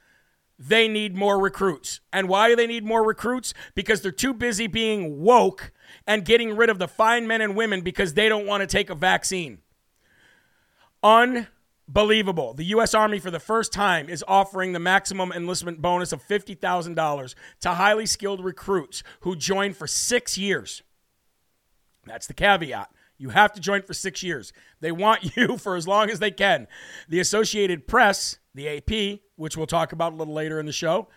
[0.58, 2.00] they need more recruits.
[2.12, 3.54] And why do they need more recruits?
[3.74, 5.72] Because they're too busy being woke
[6.06, 8.88] and getting rid of the fine men and women because they don't want to take
[8.88, 9.58] a vaccine.
[11.02, 11.48] Un
[11.86, 12.54] Believable.
[12.54, 12.94] The U.S.
[12.94, 18.06] Army, for the first time, is offering the maximum enlistment bonus of $50,000 to highly
[18.06, 20.82] skilled recruits who join for six years.
[22.06, 22.90] That's the caveat.
[23.18, 24.52] You have to join for six years.
[24.80, 26.68] They want you for as long as they can.
[27.08, 31.08] The Associated Press, the AP, which we'll talk about a little later in the show,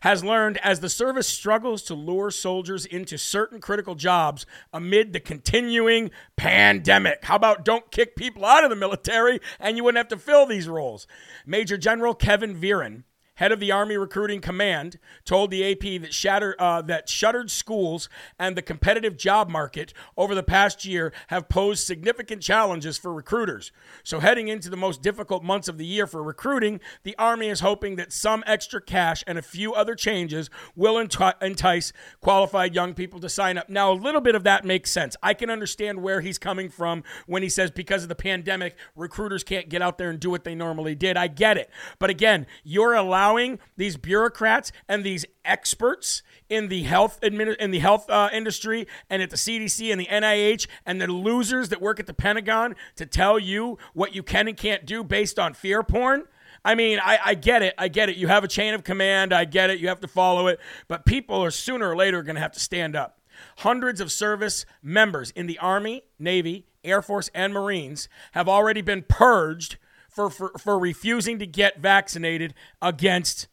[0.00, 5.20] has learned as the service struggles to lure soldiers into certain critical jobs amid the
[5.20, 7.24] continuing pandemic.
[7.24, 10.46] How about don't kick people out of the military and you wouldn't have to fill
[10.46, 11.06] these roles?
[11.46, 13.04] Major General Kevin Vereen
[13.40, 18.10] head of the Army Recruiting Command, told the AP that, shatter, uh, that shuttered schools
[18.38, 23.72] and the competitive job market over the past year have posed significant challenges for recruiters.
[24.04, 27.60] So, heading into the most difficult months of the year for recruiting, the Army is
[27.60, 33.20] hoping that some extra cash and a few other changes will entice qualified young people
[33.20, 33.70] to sign up.
[33.70, 35.16] Now, a little bit of that makes sense.
[35.22, 39.42] I can understand where he's coming from when he says because of the pandemic, recruiters
[39.42, 41.16] can't get out there and do what they normally did.
[41.16, 41.70] I get it.
[41.98, 47.78] But again, you're allowed allowing these bureaucrats and these experts in the health in the
[47.78, 52.00] health uh, industry and at the CDC and the NIH and the losers that work
[52.00, 55.82] at the Pentagon to tell you what you can and can't do based on fear
[55.82, 56.24] porn.
[56.64, 57.74] I mean, I, I get it.
[57.78, 58.16] I get it.
[58.16, 59.32] You have a chain of command.
[59.32, 59.78] I get it.
[59.78, 60.60] You have to follow it.
[60.88, 63.18] But people are sooner or later going to have to stand up.
[63.58, 69.02] Hundreds of service members in the Army, Navy, Air Force, and Marines have already been
[69.08, 69.78] purged
[70.10, 73.48] for, for, for refusing to get vaccinated against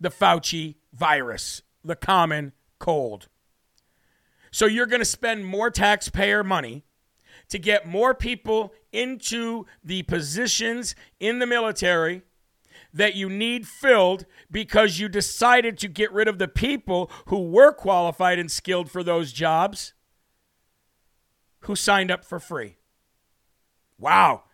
[0.00, 3.28] the Fauci virus, the common cold.
[4.50, 6.84] So you're going to spend more taxpayer money
[7.48, 12.22] to get more people into the positions in the military
[12.92, 17.72] that you need filled because you decided to get rid of the people who were
[17.72, 19.92] qualified and skilled for those jobs
[21.60, 22.76] who signed up for free.
[23.98, 24.44] Wow.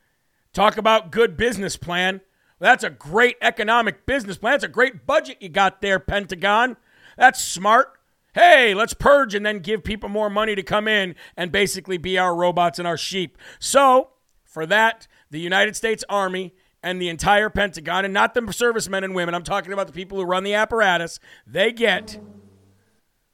[0.54, 2.20] Talk about good business plan.
[2.60, 4.52] That's a great economic business plan.
[4.52, 6.76] That's a great budget you got there, Pentagon.
[7.18, 7.98] That's smart.
[8.34, 12.16] Hey, let's purge and then give people more money to come in and basically be
[12.18, 13.36] our robots and our sheep.
[13.58, 14.10] So,
[14.44, 19.14] for that, the United States Army and the entire Pentagon, and not the servicemen and
[19.14, 22.20] women, I'm talking about the people who run the apparatus, they get.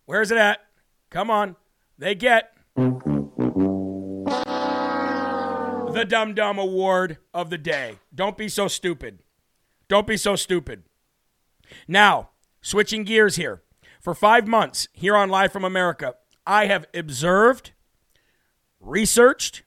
[0.06, 0.60] Where's it at?
[1.10, 1.56] Come on.
[1.98, 2.52] They get
[6.00, 7.98] the Dum Dum Award of the day.
[8.14, 9.18] Don't be so stupid.
[9.86, 10.84] Don't be so stupid.
[11.86, 12.30] Now,
[12.62, 13.62] switching gears here.
[14.00, 16.14] For five months here on Live from America,
[16.46, 17.72] I have observed,
[18.80, 19.62] researched,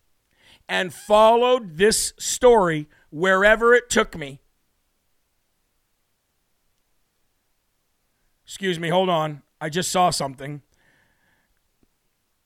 [0.68, 4.42] and followed this story wherever it took me.
[8.44, 9.44] Excuse me, hold on.
[9.62, 10.64] I just saw something.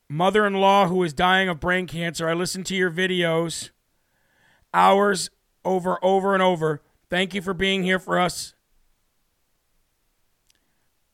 [0.09, 2.27] Mother in law who is dying of brain cancer.
[2.27, 3.69] I listened to your videos
[4.77, 5.31] hours
[5.65, 6.81] over, over, and over.
[7.09, 8.53] Thank you for being here for us.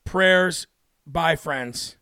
[0.03, 0.67] Prayers.
[1.07, 1.95] Bye, friends.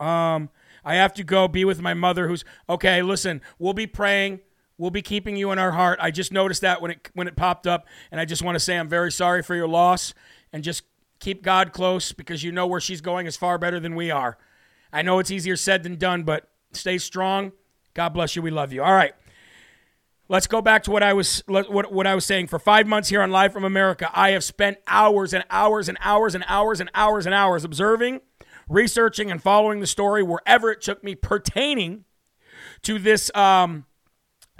[0.00, 0.50] Um,
[0.84, 4.40] I have to go be with my mother who's okay, listen, we'll be praying.
[4.76, 5.98] We'll be keeping you in our heart.
[6.00, 8.60] I just noticed that when it when it popped up, and I just want to
[8.60, 10.14] say I'm very sorry for your loss
[10.52, 10.82] and just
[11.20, 14.38] keep God close because you know where she's going is far better than we are.
[14.92, 17.52] I know it's easier said than done, but stay strong.
[17.94, 18.42] God bless you.
[18.42, 18.82] We love you.
[18.82, 19.14] All right.
[20.30, 22.48] Let's go back to what I was what, what I was saying.
[22.48, 25.96] For five months here on Live from America, I have spent hours and hours and
[26.00, 28.20] hours and hours and hours and hours observing,
[28.68, 32.04] researching, and following the story wherever it took me pertaining
[32.82, 33.86] to this um,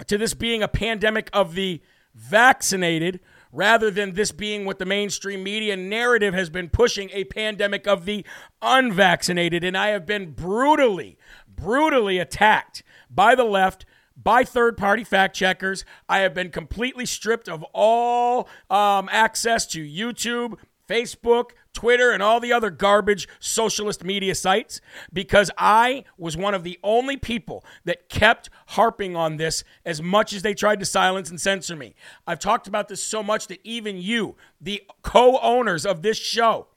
[0.07, 1.81] to this being a pandemic of the
[2.15, 3.19] vaccinated
[3.51, 8.05] rather than this being what the mainstream media narrative has been pushing a pandemic of
[8.05, 8.25] the
[8.61, 9.63] unvaccinated.
[9.63, 13.85] And I have been brutally, brutally attacked by the left.
[14.21, 15.85] By third party fact checkers.
[16.07, 20.57] I have been completely stripped of all um, access to YouTube,
[20.89, 24.81] Facebook, Twitter, and all the other garbage socialist media sites
[25.13, 30.33] because I was one of the only people that kept harping on this as much
[30.33, 31.95] as they tried to silence and censor me.
[32.25, 36.67] I've talked about this so much that even you, the co owners of this show,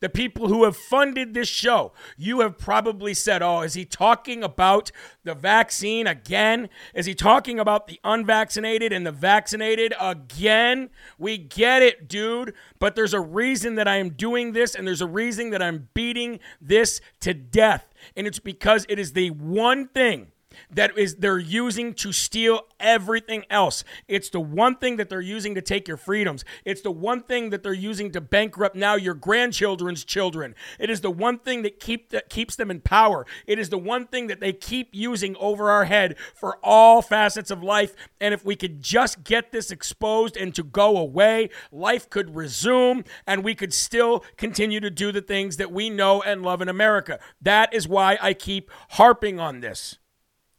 [0.00, 4.42] the people who have funded this show, you have probably said, Oh, is he talking
[4.42, 4.90] about
[5.24, 6.68] the vaccine again?
[6.94, 10.90] Is he talking about the unvaccinated and the vaccinated again?
[11.18, 12.54] We get it, dude.
[12.78, 15.88] But there's a reason that I am doing this, and there's a reason that I'm
[15.94, 17.92] beating this to death.
[18.16, 20.28] And it's because it is the one thing
[20.70, 23.84] that is they're using to steal everything else.
[24.08, 26.44] It's the one thing that they're using to take your freedoms.
[26.64, 30.54] It's the one thing that they're using to bankrupt now your grandchildren's children.
[30.78, 33.26] It is the one thing that keep that keeps them in power.
[33.46, 37.50] It is the one thing that they keep using over our head for all facets
[37.50, 37.94] of life.
[38.20, 43.04] And if we could just get this exposed and to go away, life could resume
[43.26, 46.68] and we could still continue to do the things that we know and love in
[46.68, 47.18] America.
[47.40, 49.98] That is why I keep harping on this.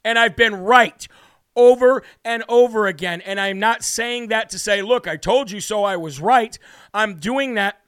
[0.08, 1.06] And I've been right
[1.54, 3.20] over and over again.
[3.20, 6.58] And I'm not saying that to say, look, I told you so, I was right.
[6.94, 7.82] I'm doing that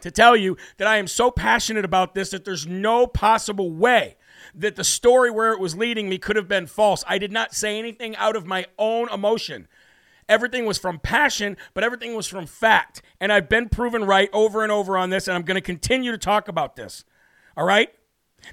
[0.00, 4.18] to tell you that I am so passionate about this that there's no possible way
[4.54, 7.02] that the story where it was leading me could have been false.
[7.08, 9.68] I did not say anything out of my own emotion.
[10.28, 13.00] Everything was from passion, but everything was from fact.
[13.22, 16.12] And I've been proven right over and over on this, and I'm going to continue
[16.12, 17.06] to talk about this.
[17.56, 17.88] All right?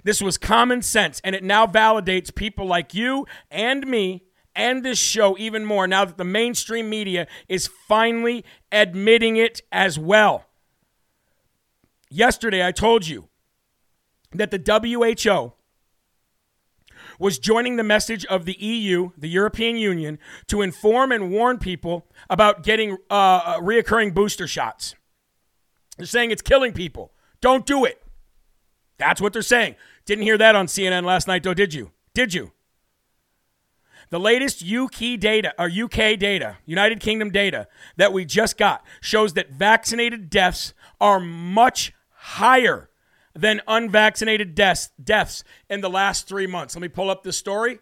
[0.04, 4.24] This was common sense, and it now validates people like you and me
[4.56, 10.00] and this show even more now that the mainstream media is finally admitting it as
[10.00, 10.46] well.
[12.10, 13.28] Yesterday, I told you
[14.32, 14.60] that the
[15.26, 15.54] WHO
[17.20, 22.08] was joining the message of the EU, the European Union, to inform and warn people
[22.30, 24.96] about getting uh, reoccurring booster shots.
[25.98, 27.14] They're saying it's killing people.
[27.42, 28.02] Don't do it.
[28.98, 29.76] That's what they're saying.
[30.06, 31.92] Didn't hear that on CNN last night, though, did you?
[32.14, 32.52] Did you?
[34.10, 39.34] The latest UK data, or UK data, United Kingdom data that we just got shows
[39.34, 42.90] that vaccinated deaths are much higher
[43.34, 46.76] than unvaccinated deaths, deaths in the last three months.
[46.76, 47.80] Let me pull up this story,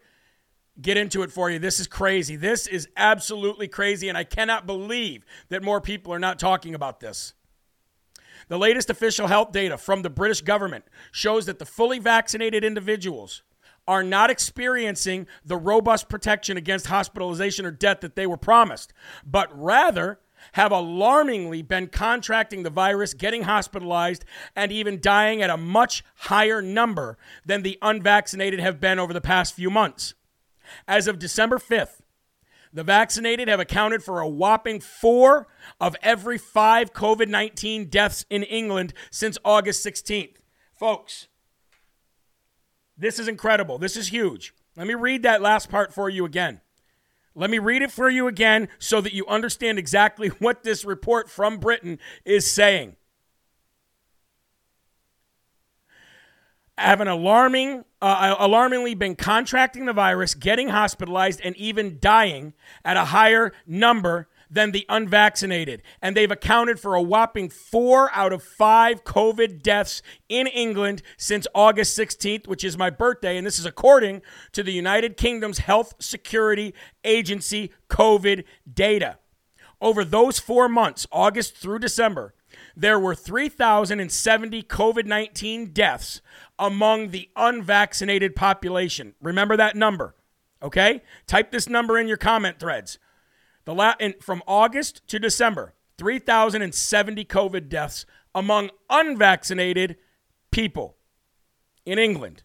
[0.81, 1.59] get into it for you.
[1.59, 2.35] This is crazy.
[2.35, 6.99] This is absolutely crazy, and I cannot believe that more people are not talking about
[7.01, 7.33] this.
[8.47, 13.43] The latest official health data from the British government shows that the fully vaccinated individuals
[13.87, 18.93] are not experiencing the robust protection against hospitalization or death that they were promised,
[19.25, 20.19] but rather
[20.53, 24.25] have alarmingly been contracting the virus, getting hospitalized,
[24.55, 29.21] and even dying at a much higher number than the unvaccinated have been over the
[29.21, 30.13] past few months.
[30.87, 31.99] As of December 5th,
[32.73, 35.47] the vaccinated have accounted for a whopping four
[35.79, 40.37] of every five COVID 19 deaths in England since August 16th.
[40.73, 41.27] Folks,
[42.97, 43.77] this is incredible.
[43.77, 44.53] This is huge.
[44.75, 46.61] Let me read that last part for you again.
[47.35, 51.29] Let me read it for you again so that you understand exactly what this report
[51.29, 52.95] from Britain is saying.
[56.83, 62.53] Have an alarming, uh, alarmingly been contracting the virus, getting hospitalized, and even dying
[62.83, 65.81] at a higher number than the unvaccinated.
[66.01, 71.47] And they've accounted for a whopping four out of five COVID deaths in England since
[71.55, 73.35] August 16th, which is my birthday.
[73.35, 74.21] And this is according
[74.51, 76.73] to the United Kingdom's Health Security
[77.03, 79.17] Agency COVID data.
[79.81, 82.33] Over those four months, August through December,
[82.75, 86.21] there were 3,070 COVID 19 deaths
[86.59, 89.15] among the unvaccinated population.
[89.21, 90.15] Remember that number,
[90.61, 91.01] okay?
[91.27, 92.99] Type this number in your comment threads.
[93.65, 99.97] The la- in, from August to December, 3,070 COVID deaths among unvaccinated
[100.51, 100.97] people
[101.85, 102.43] in England.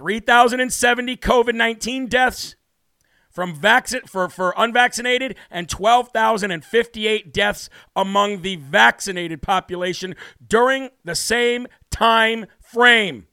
[0.00, 2.56] 3,070 COVID 19 deaths
[3.30, 11.66] from vaccine for, for unvaccinated and 12,058 deaths among the vaccinated population during the same
[11.90, 13.26] time frame.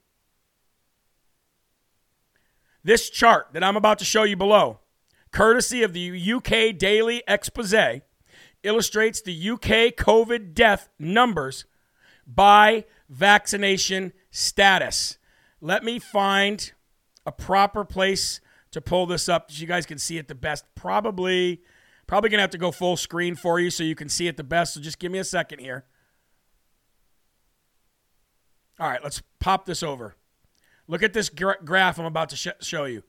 [2.84, 4.82] This chart that I'm about to show you below,
[5.32, 8.02] courtesy of the UK Daily Expose,
[8.64, 11.64] illustrates the UK COVID death numbers
[12.28, 15.18] by vaccination status.
[15.62, 16.72] Let me find
[17.26, 18.40] a proper place
[18.72, 20.66] to pull this up so you guys can see it the best.
[20.76, 21.62] Probably,
[22.06, 24.44] probably gonna have to go full screen for you so you can see it the
[24.44, 24.74] best.
[24.74, 25.86] So just give me a second here.
[28.80, 30.16] All right, let's pop this over.
[30.88, 33.04] Look at this gra- graph I'm about to sh- show you.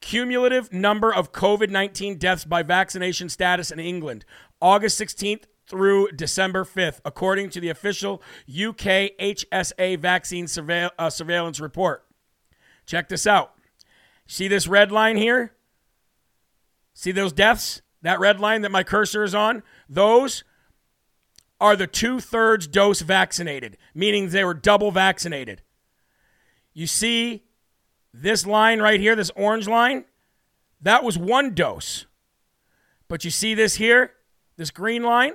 [0.00, 4.24] Cumulative number of COVID 19 deaths by vaccination status in England,
[4.62, 11.60] August 16th through December 5th, according to the official UK HSA vaccine surveil- uh, surveillance
[11.60, 12.04] report.
[12.86, 13.52] Check this out.
[14.26, 15.54] See this red line here?
[16.94, 17.82] See those deaths?
[18.02, 19.62] That red line that my cursor is on?
[19.88, 20.42] Those
[21.60, 25.62] are the two thirds dose vaccinated, meaning they were double vaccinated.
[26.72, 27.44] You see
[28.14, 30.04] this line right here, this orange line?
[30.80, 32.06] That was one dose.
[33.08, 34.12] But you see this here,
[34.56, 35.34] this green line?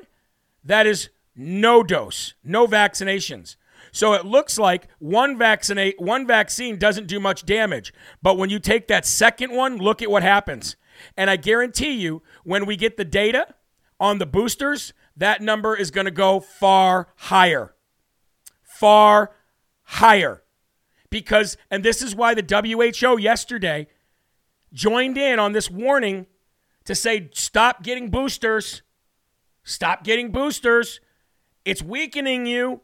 [0.63, 3.55] That is no dose, no vaccinations.
[3.91, 7.93] So it looks like one vaccinate one vaccine doesn't do much damage.
[8.21, 10.75] But when you take that second one, look at what happens.
[11.15, 13.47] And I guarantee you, when we get the data
[13.99, 17.75] on the boosters, that number is going to go far higher.
[18.63, 19.31] Far
[19.83, 20.43] higher.
[21.09, 23.87] Because, and this is why the WHO yesterday
[24.73, 26.25] joined in on this warning
[26.85, 28.81] to say stop getting boosters.
[29.63, 30.99] Stop getting boosters.
[31.65, 32.81] It's weakening you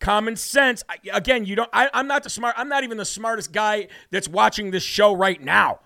[0.00, 0.82] common sense.
[1.12, 1.70] Again, you don't.
[1.72, 2.54] I, I'm not the smart.
[2.58, 5.80] I'm not even the smartest guy that's watching this show right now.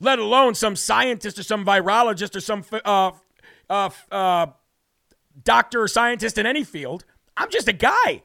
[0.00, 3.12] Let alone some scientist or some virologist or some uh,
[3.70, 4.46] uh, uh,
[5.42, 7.04] doctor or scientist in any field.
[7.36, 8.22] I'm just a guy.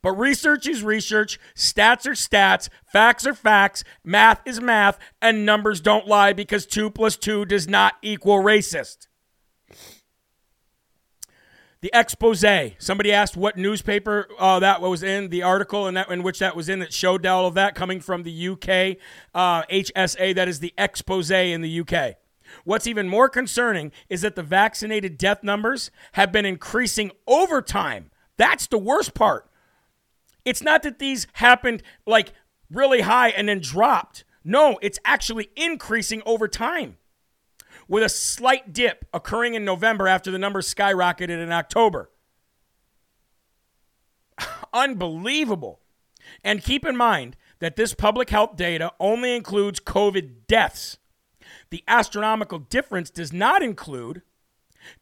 [0.00, 5.80] But research is research, stats are stats, facts are facts, math is math, and numbers
[5.80, 9.07] don't lie because 2 plus 2 does not equal racist.
[11.80, 12.44] The expose.
[12.78, 16.56] Somebody asked what newspaper uh, that was in the article in, that, in which that
[16.56, 18.96] was in that showed all of that coming from the UK
[19.32, 20.34] uh, HSA.
[20.34, 22.16] That is the expose in the UK.
[22.64, 28.10] What's even more concerning is that the vaccinated death numbers have been increasing over time.
[28.36, 29.48] That's the worst part.
[30.44, 32.32] It's not that these happened like
[32.70, 34.24] really high and then dropped.
[34.42, 36.96] No, it's actually increasing over time
[37.88, 42.10] with a slight dip occurring in November after the numbers skyrocketed in October.
[44.72, 45.80] Unbelievable.
[46.44, 50.98] And keep in mind that this public health data only includes COVID deaths.
[51.70, 54.22] The astronomical difference does not include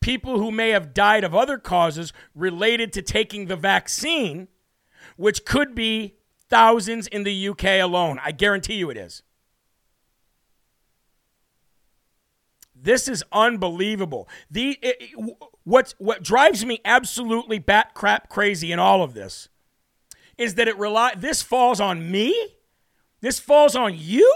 [0.00, 4.48] people who may have died of other causes related to taking the vaccine,
[5.16, 6.16] which could be
[6.48, 8.18] thousands in the UK alone.
[8.24, 9.22] I guarantee you it is.
[12.80, 14.28] This is unbelievable.
[14.50, 15.12] The it,
[15.64, 19.48] what what drives me absolutely bat crap crazy in all of this
[20.38, 22.48] is that it rely this falls on me.
[23.20, 24.32] This falls on you.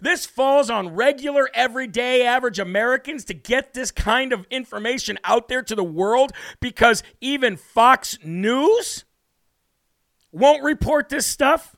[0.00, 5.62] This falls on regular, everyday, average Americans to get this kind of information out there
[5.62, 9.04] to the world because even Fox News
[10.32, 11.76] won't report this stuff.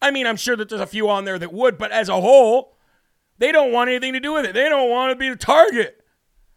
[0.00, 2.20] I mean, I'm sure that there's a few on there that would, but as a
[2.20, 2.76] whole,
[3.38, 4.54] They don't want anything to do with it.
[4.54, 6.04] They don't want to be the target.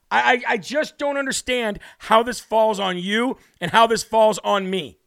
[0.09, 4.39] I, I, I just don't understand how this falls on you and how this falls
[4.43, 4.97] on me.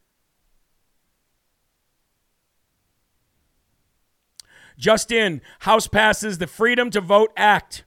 [4.77, 7.85] Just in, House passes the Freedom to Vote Act.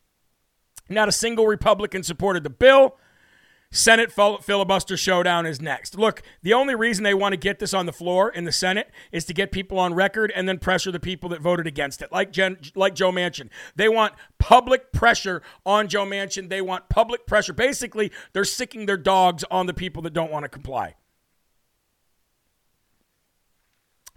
[0.89, 2.97] Not a single Republican supported the bill.
[3.70, 5.98] Senate filibuster showdown is next.
[5.98, 8.90] Look, the only reason they want to get this on the floor in the Senate
[9.12, 12.10] is to get people on record and then pressure the people that voted against it,
[12.10, 13.50] like Jen, like Joe Manchin.
[13.76, 16.48] They want public pressure on Joe Manchin.
[16.48, 17.52] They want public pressure.
[17.52, 20.94] Basically, they're sicking their dogs on the people that don't want to comply.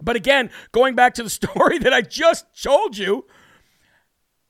[0.00, 3.26] But again, going back to the story that I just told you,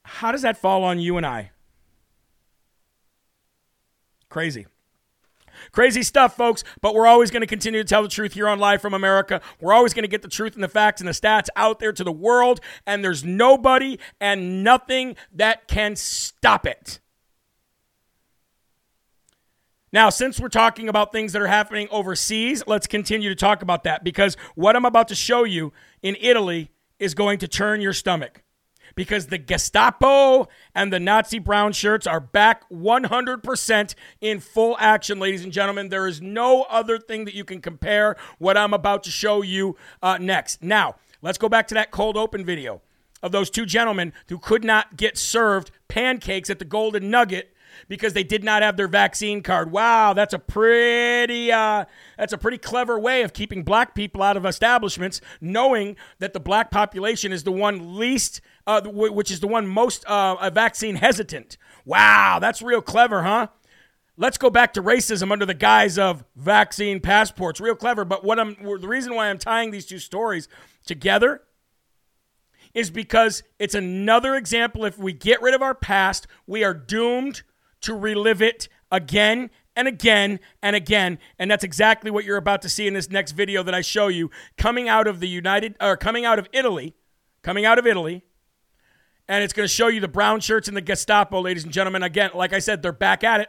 [0.04, 1.50] how does that fall on you and I?
[4.28, 4.66] Crazy.
[5.72, 8.58] Crazy stuff, folks, but we're always going to continue to tell the truth here on
[8.58, 9.40] Live from America.
[9.58, 11.92] We're always going to get the truth and the facts and the stats out there
[11.92, 17.00] to the world, and there's nobody and nothing that can stop it.
[19.94, 23.84] Now, since we're talking about things that are happening overseas, let's continue to talk about
[23.84, 27.92] that because what I'm about to show you in Italy is going to turn your
[27.94, 28.42] stomach
[28.94, 35.44] because the Gestapo and the Nazi brown shirts are back 100% in full action, ladies
[35.44, 35.88] and gentlemen.
[35.88, 39.76] There is no other thing that you can compare what I'm about to show you
[40.02, 40.62] uh, next.
[40.62, 42.82] Now, let's go back to that cold open video
[43.22, 47.52] of those two gentlemen who could not get served pancakes at the Golden Nugget
[47.88, 49.70] because they did not have their vaccine card.
[49.70, 51.84] Wow, that's a pretty uh,
[52.18, 56.40] that's a pretty clever way of keeping black people out of establishments, knowing that the
[56.40, 61.56] black population is the one least, uh, which is the one most uh, vaccine hesitant.
[61.84, 63.48] Wow, that's real clever, huh?
[64.16, 67.60] Let's go back to racism under the guise of vaccine passports.
[67.60, 68.04] Real clever.
[68.04, 70.48] But what I'm the reason why I'm tying these two stories
[70.84, 71.42] together
[72.74, 74.84] is because it's another example.
[74.84, 77.42] If we get rid of our past, we are doomed
[77.82, 81.18] to relive it again and again and again.
[81.38, 84.08] And that's exactly what you're about to see in this next video that I show
[84.08, 86.94] you coming out of the United or coming out of Italy,
[87.42, 88.22] coming out of Italy.
[89.28, 92.02] And it's going to show you the brown shirts and the Gestapo, ladies and gentlemen.
[92.02, 93.48] Again, like I said, they're back at it.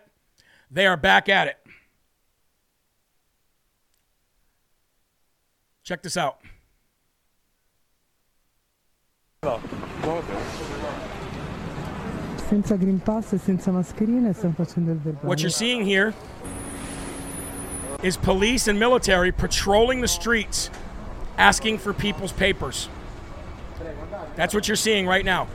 [0.69, 1.57] They are back at it.
[5.84, 6.38] Check this out.
[12.53, 15.28] senza Green Pass e senza mascherine stiamo facendo il verbale.
[15.28, 16.13] What you're seeing here
[18.03, 20.69] is police and military patrolling the streets
[21.38, 22.89] asking for people's papers.
[24.36, 25.47] That's what you're seeing right now.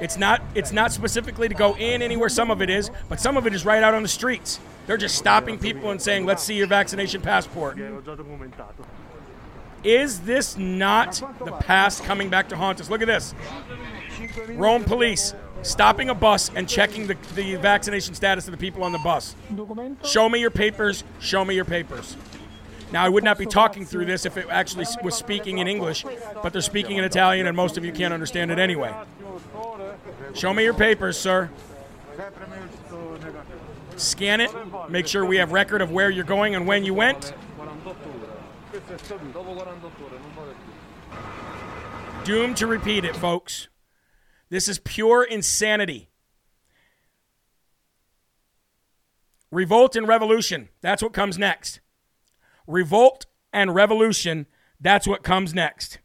[0.00, 3.36] It's not it's not specifically to go in anywhere some of it is, but some
[3.36, 4.60] of it is right out on the streets.
[4.86, 7.76] They're just stopping people and saying, "Let's see your vaccination passport."
[9.84, 12.88] Is this not the past coming back to haunt us?
[12.88, 13.34] Look at this.
[14.50, 18.92] Rome police stopping a bus and checking the, the vaccination status of the people on
[18.92, 19.34] the bus.
[20.04, 21.04] Show me your papers.
[21.20, 22.16] Show me your papers.
[22.92, 26.04] Now, I would not be talking through this if it actually was speaking in English,
[26.42, 28.94] but they're speaking in Italian, and most of you can't understand it anyway.
[30.34, 31.50] Show me your papers, sir.
[33.96, 34.50] Scan it.
[34.90, 37.32] Make sure we have record of where you're going and when you went.
[42.24, 43.68] Doomed to repeat it, folks.
[44.48, 46.10] This is pure insanity.
[49.50, 50.68] Revolt and revolution.
[50.80, 51.80] That's what comes next.
[52.66, 54.46] Revolt and revolution.
[54.80, 55.98] That's what comes next.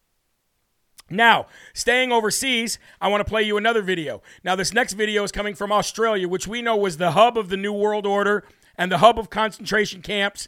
[1.09, 4.21] Now, staying overseas, I want to play you another video.
[4.43, 7.49] Now, this next video is coming from Australia, which we know was the hub of
[7.49, 8.43] the New World Order
[8.77, 10.47] and the hub of concentration camps.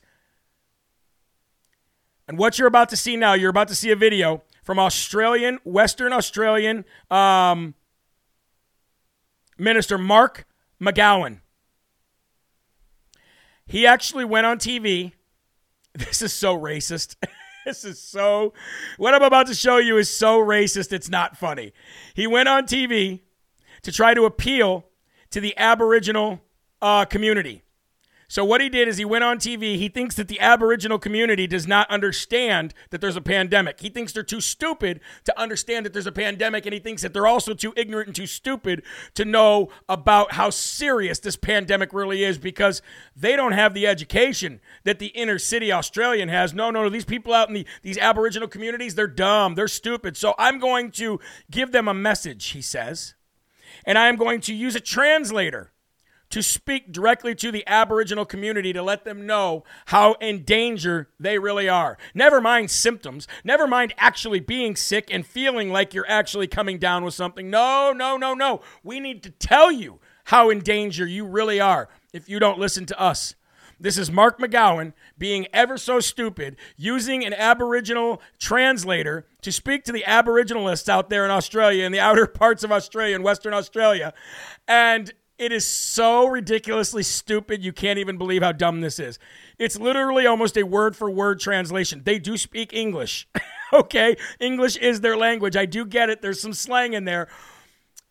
[2.28, 5.60] And what you're about to see now, you're about to see a video from Australian,
[5.64, 7.74] Western Australian um,
[9.58, 10.46] Minister Mark
[10.80, 11.40] McGowan.
[13.66, 15.14] He actually went on TV.
[15.96, 17.16] This is so racist.
[17.66, 18.54] this is so.
[18.98, 21.74] What I'm about to show you is so racist, it's not funny.
[22.14, 23.22] He went on TV
[23.82, 24.86] to try to appeal
[25.32, 26.42] to the Aboriginal
[26.82, 27.64] uh, community.
[28.30, 29.76] So what he did is he went on TV.
[29.78, 33.80] He thinks that the Aboriginal community does not understand that there's a pandemic.
[33.80, 37.12] He thinks they're too stupid to understand that there's a pandemic, and he thinks that
[37.12, 38.84] they're also too ignorant and too stupid
[39.16, 42.84] to know about how serious this pandemic really is because
[43.16, 46.54] they don't have the education that the inner city Australian has.
[46.54, 46.90] No, no, no.
[46.90, 49.56] These people out in the, these Aboriginal communities, they're dumb.
[49.56, 50.16] They're stupid.
[50.16, 51.20] So I'm going to
[51.50, 53.16] give them a message, he says,
[53.86, 55.72] and I am going to use a translator
[56.30, 61.40] to speak directly to the Aboriginal community to let them know how in danger they
[61.40, 61.98] really are.
[62.14, 67.04] Never mind symptoms, never mind actually being sick and feeling like you're actually coming down
[67.04, 67.50] with something.
[67.50, 68.62] No, no, no, no.
[68.84, 72.86] We need to tell you how in danger you really are if you don't listen
[72.88, 73.36] to us.
[73.82, 79.94] This is Mark McGowan being ever so stupid, using an Aboriginal translator to speak to
[79.94, 84.14] the Aboriginalists out there in Australia, in the outer parts of Australia, in Western Australia.
[84.68, 89.18] And it is so ridiculously stupid, you can't even believe how dumb this is.
[89.58, 92.02] It's literally almost a word for word translation.
[92.04, 93.28] They do speak English,
[93.74, 94.18] okay?
[94.40, 95.56] English is their language.
[95.56, 96.22] I do get it.
[96.22, 97.30] There's some slang in there.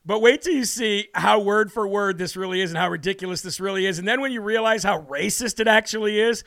[0.07, 3.43] But wait till you see how word for word this really is and how ridiculous
[3.43, 3.99] this really is.
[3.99, 6.45] And then when you realize how racist it actually is,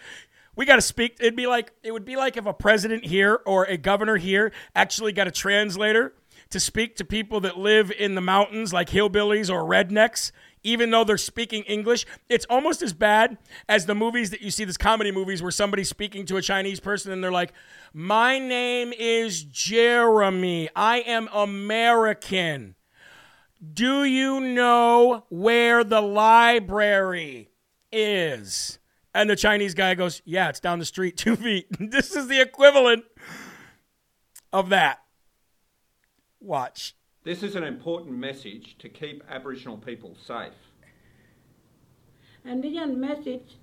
[0.56, 1.18] we got to speak.
[1.20, 4.52] It'd be like it would be like if a president here or a governor here
[4.76, 6.16] actually got a translator
[6.50, 10.32] to speak to people that live in the mountains like hillbillies or rednecks
[10.64, 12.05] even though they're speaking English.
[12.30, 13.38] It's almost as bad
[13.68, 16.80] as the movies that you see, these comedy movies where somebody's speaking to a Chinese
[16.80, 17.53] person and they're like,
[17.93, 20.70] My name is Jeremy.
[20.76, 22.76] I am American.
[23.74, 27.49] Do you know where the library
[27.91, 28.80] is?
[29.14, 31.68] And the Chinese guy goes, Yeah, it's down the street, two feet.
[31.80, 33.05] this is the equivalent
[34.53, 34.99] of that.
[36.39, 36.95] Watch.
[37.24, 40.54] This is an important message to keep Aboriginal people safe.
[42.44, 43.58] And this message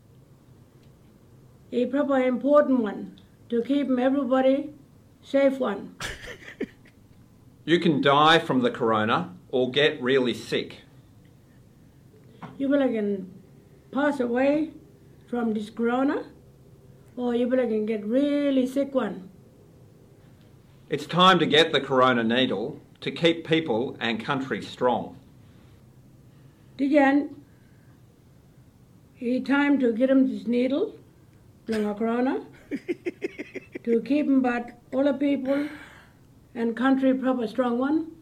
[1.73, 4.75] a proper important one to keep everybody
[5.23, 5.97] safe one.
[7.65, 10.83] You can die from the corona or get really sick.
[12.59, 13.29] You will can
[13.91, 14.71] pass away
[15.29, 16.27] from this corona
[17.17, 19.29] or you will can get really sick one.
[20.89, 25.17] It's time to get the corona needle to keep people and country strong.
[26.79, 27.35] Again,
[29.19, 30.95] it's time to get him this needle,
[31.67, 32.45] long corona,
[33.85, 35.69] to keep him but all the people
[36.55, 38.13] and country proper strong one.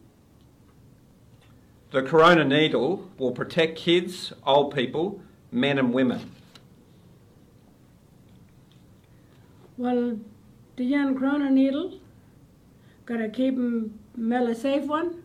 [1.91, 5.21] The corona needle will protect kids, old people,
[5.51, 6.31] men and women.
[9.77, 10.19] Well,
[10.75, 11.99] the young corona needle,
[13.05, 15.23] gotta keep them well a safe one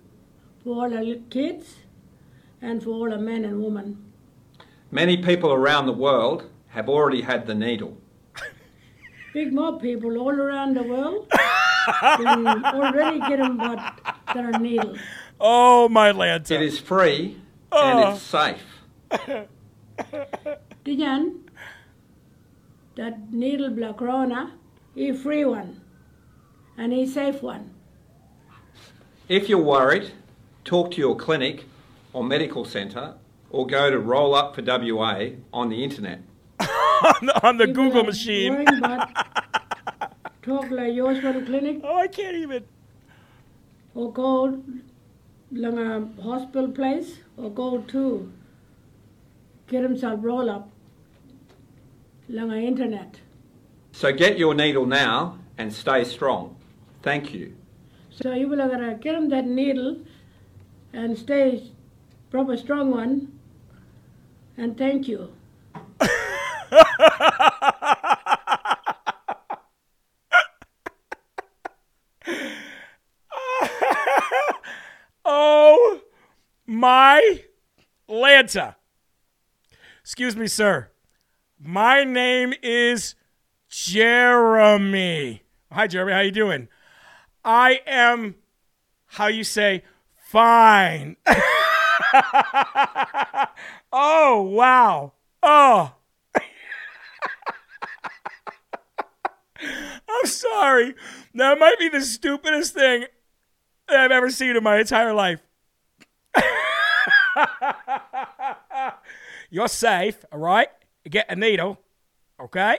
[0.62, 1.76] for all the kids
[2.60, 4.12] and for all the men and women.
[4.90, 7.96] Many people around the world have already had the needle.
[9.34, 11.30] Big more people all around the world
[12.00, 14.00] can already get them but
[14.34, 14.96] their needle.
[15.40, 16.52] Oh, my Lanta.
[16.52, 17.88] It is free Oh.
[17.88, 18.54] and it's oh.
[18.54, 19.48] safe.
[20.84, 21.40] Dijan,
[22.96, 24.52] that needle block corona,
[24.94, 25.80] he free one
[26.76, 27.71] and he safe one.
[29.28, 30.10] If you're worried,
[30.64, 31.64] talk to your clinic
[32.12, 33.14] or medical centre
[33.50, 36.20] or go to Roll Up for WA on the internet.
[36.60, 38.64] on the, on the Google are machine.
[40.42, 42.64] talk like yours for the clinic Oh, I can't even.
[43.94, 44.60] or go
[45.52, 48.32] long a hospital place or go to
[49.68, 50.68] get himself roll up
[52.28, 53.20] long a internet.
[53.92, 56.56] So get your needle now and stay strong.
[57.02, 57.54] Thank you.
[58.14, 59.98] So you will gotta get him that needle
[60.92, 61.70] and stay
[62.30, 63.38] proper strong one
[64.56, 65.32] and thank you.
[75.24, 76.00] Oh,
[76.66, 77.42] my
[78.08, 78.74] Lanta.
[80.02, 80.90] Excuse me, sir.
[81.58, 83.14] My name is
[83.68, 85.42] Jeremy.
[85.70, 86.12] Hi, Jeremy.
[86.12, 86.68] How you doing?
[87.44, 88.36] I am,
[89.06, 89.82] how you say,
[90.16, 91.16] fine.
[93.92, 95.12] oh, wow.
[95.42, 95.94] Oh.
[99.60, 100.94] I'm sorry.
[101.34, 103.06] That might be the stupidest thing
[103.88, 105.40] that I've ever seen in my entire life.
[109.50, 110.68] You're safe, all right?
[111.08, 111.80] Get a needle,
[112.40, 112.78] okay?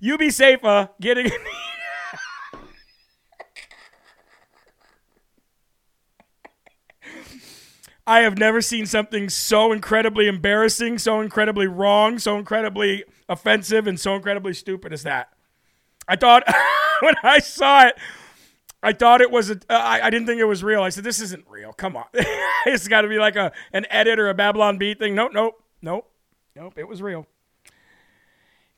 [0.00, 1.65] you be safer getting a needle.
[8.06, 13.98] I have never seen something so incredibly embarrassing, so incredibly wrong, so incredibly offensive, and
[13.98, 15.30] so incredibly stupid as that.
[16.06, 16.44] I thought
[17.00, 17.96] when I saw it,
[18.82, 19.54] I thought it was a.
[19.68, 20.82] Uh, I, I didn't think it was real.
[20.82, 21.72] I said, "This isn't real.
[21.72, 22.04] Come on,
[22.66, 25.60] it's got to be like a an edit or a Babylon Bee thing." Nope, nope,
[25.82, 26.08] nope,
[26.54, 26.74] nope.
[26.76, 27.26] It was real.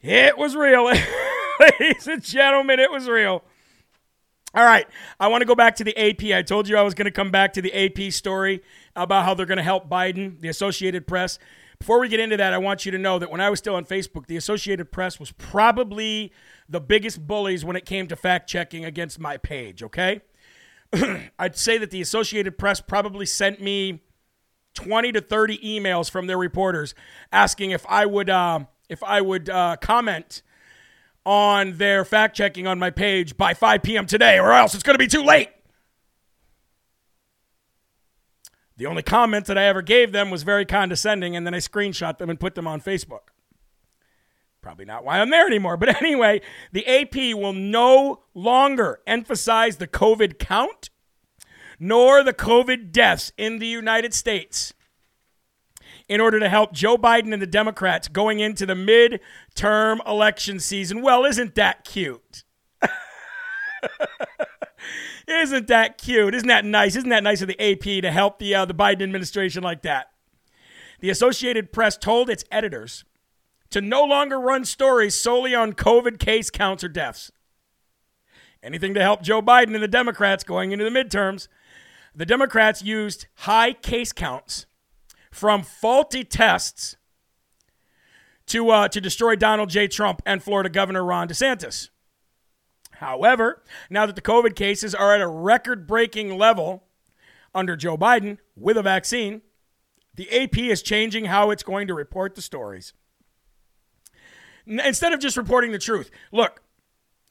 [0.00, 0.84] It was real,
[1.60, 2.80] ladies and gentlemen.
[2.80, 3.42] It was real.
[4.54, 4.86] All right,
[5.20, 6.36] I want to go back to the AP.
[6.36, 8.62] I told you I was going to come back to the AP story
[8.96, 11.38] about how they're going to help Biden, the Associated Press.
[11.78, 13.74] Before we get into that, I want you to know that when I was still
[13.74, 16.32] on Facebook, the Associated Press was probably
[16.66, 20.22] the biggest bullies when it came to fact checking against my page, okay?
[21.38, 24.00] I'd say that the Associated Press probably sent me
[24.74, 26.94] 20 to 30 emails from their reporters
[27.32, 30.42] asking if I would uh, if I would uh, comment
[31.28, 34.06] on their fact checking on my page by 5 p.m.
[34.06, 35.50] today, or else it's going to be too late.
[38.78, 42.16] The only comment that I ever gave them was very condescending, and then I screenshot
[42.16, 43.28] them and put them on Facebook.
[44.62, 45.76] Probably not why I'm there anymore.
[45.76, 46.40] But anyway,
[46.72, 50.88] the AP will no longer emphasize the COVID count
[51.78, 54.72] nor the COVID deaths in the United States
[56.08, 58.74] in order to help Joe Biden and the Democrats going into the
[59.58, 61.02] midterm election season.
[61.02, 62.44] Well, isn't that cute?
[65.26, 66.34] isn't that cute?
[66.34, 66.96] Isn't that nice?
[66.96, 70.10] Isn't that nice of the AP to help the uh, the Biden administration like that?
[71.00, 73.04] The Associated Press told its editors
[73.70, 77.30] to no longer run stories solely on COVID case counts or deaths.
[78.62, 81.46] Anything to help Joe Biden and the Democrats going into the midterms.
[82.14, 84.66] The Democrats used high case counts
[85.30, 86.96] from faulty tests
[88.48, 89.88] to, uh, to destroy Donald J.
[89.88, 91.90] Trump and Florida Governor Ron DeSantis.
[92.92, 96.84] However, now that the COVID cases are at a record breaking level
[97.54, 99.42] under Joe Biden with a vaccine,
[100.14, 102.92] the AP is changing how it's going to report the stories.
[104.66, 106.60] Instead of just reporting the truth, look,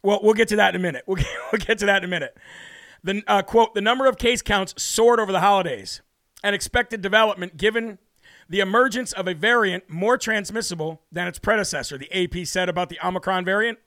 [0.03, 1.03] well, we'll get to that in a minute.
[1.05, 2.38] We'll get, we'll get to that in a minute.
[3.03, 6.01] The uh, quote: The number of case counts soared over the holidays
[6.43, 7.97] an expected development given
[8.49, 12.99] the emergence of a variant more transmissible than its predecessor, the AP said about the
[13.05, 13.79] Omicron variant.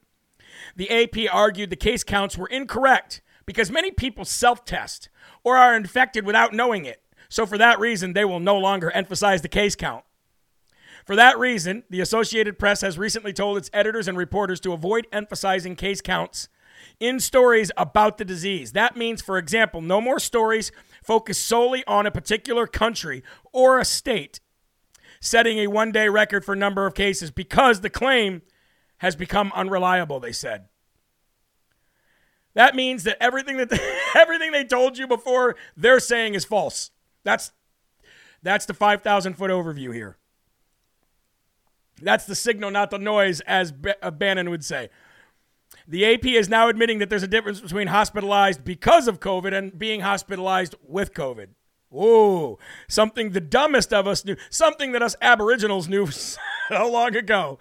[0.76, 5.08] The AP argued the case counts were incorrect because many people self test
[5.42, 7.02] or are infected without knowing it.
[7.28, 10.04] So, for that reason, they will no longer emphasize the case count.
[11.06, 15.06] For that reason, the Associated Press has recently told its editors and reporters to avoid
[15.12, 16.48] emphasizing case counts
[16.98, 18.72] in stories about the disease.
[18.72, 23.84] That means, for example, no more stories focus solely on a particular country or a
[23.84, 24.40] state
[25.20, 28.42] setting a one day record for number of cases because the claim
[28.98, 30.66] has become unreliable, they said.
[32.54, 33.78] That means that everything that they,
[34.16, 36.90] everything they told you before they're saying is false.
[37.24, 37.52] That's
[38.42, 40.16] that's the 5,000 foot overview here.
[42.00, 44.88] That's the signal, not the noise, as B- uh, Bannon would say.
[45.86, 49.78] The AP is now admitting that there's a difference between hospitalized because of COVID and
[49.78, 51.48] being hospitalized with COVID.
[51.90, 56.38] Whoa, something the dumbest of us knew, something that us aboriginals knew so
[56.70, 57.58] long ago.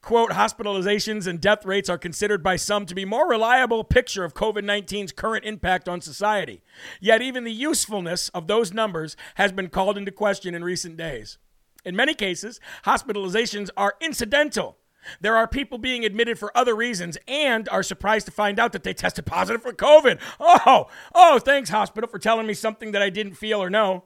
[0.00, 4.34] Quote, hospitalizations and death rates are considered by some to be more reliable picture of
[4.34, 6.62] COVID 19's current impact on society.
[7.00, 11.38] Yet even the usefulness of those numbers has been called into question in recent days.
[11.84, 14.78] In many cases, hospitalizations are incidental
[15.20, 18.82] there are people being admitted for other reasons and are surprised to find out that
[18.82, 20.20] they tested positive for COVID.
[20.40, 24.04] Oh, oh, thanks, hospital, for telling me something that I didn't feel or know,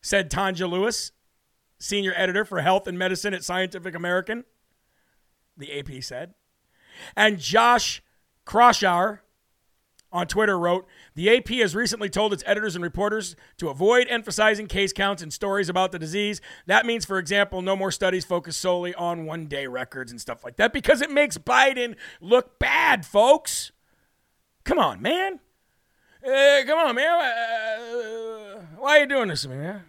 [0.00, 1.12] said Tanya Lewis,
[1.78, 4.44] senior editor for health and medicine at Scientific American,
[5.56, 6.34] the AP said.
[7.16, 8.02] And Josh
[8.46, 9.20] Kraushaar,
[10.12, 14.66] on Twitter wrote The AP has recently told its editors and reporters to avoid emphasizing
[14.66, 16.40] case counts and stories about the disease.
[16.66, 20.44] That means, for example, no more studies focus solely on one day records and stuff
[20.44, 23.72] like that because it makes Biden look bad, folks.
[24.64, 25.40] Come on, man.
[26.24, 27.20] Uh, come on, man.
[27.20, 29.82] Uh, why are you doing this to me, man?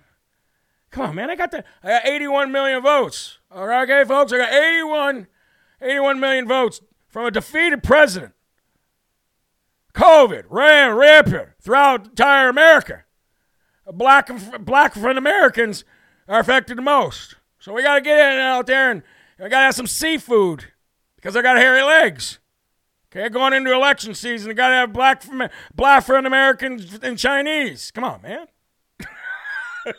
[0.90, 1.30] Come on, man.
[1.30, 3.40] I got the I got 81 million votes.
[3.52, 4.32] All right, okay, folks.
[4.32, 5.28] I got 81,
[5.82, 8.34] 81 million votes from a defeated president.
[9.94, 13.04] COVID ran rampant throughout entire America.
[13.92, 14.30] Black
[14.60, 15.84] black Americans
[16.28, 17.36] are affected the most.
[17.60, 19.04] So we got to get in out there and
[19.40, 20.66] we got to have some seafood
[21.16, 22.40] because I got hairy legs.
[23.16, 25.24] Okay, going into election season, we got to have black
[25.76, 27.92] black African Americans and Chinese.
[27.92, 28.48] Come on, man.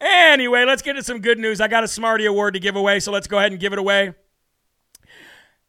[0.00, 1.60] anyway, let's get to some good news.
[1.60, 3.78] I got a Smarty Award to give away, so let's go ahead and give it
[3.78, 4.14] away.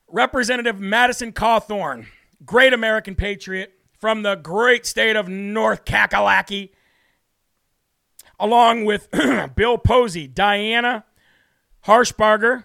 [0.09, 2.07] Representative Madison Cawthorn,
[2.45, 6.69] great American patriot from the great state of North Kakalaki,
[8.39, 9.09] along with
[9.55, 11.03] Bill Posey, Diana
[11.85, 12.63] Harshbarger,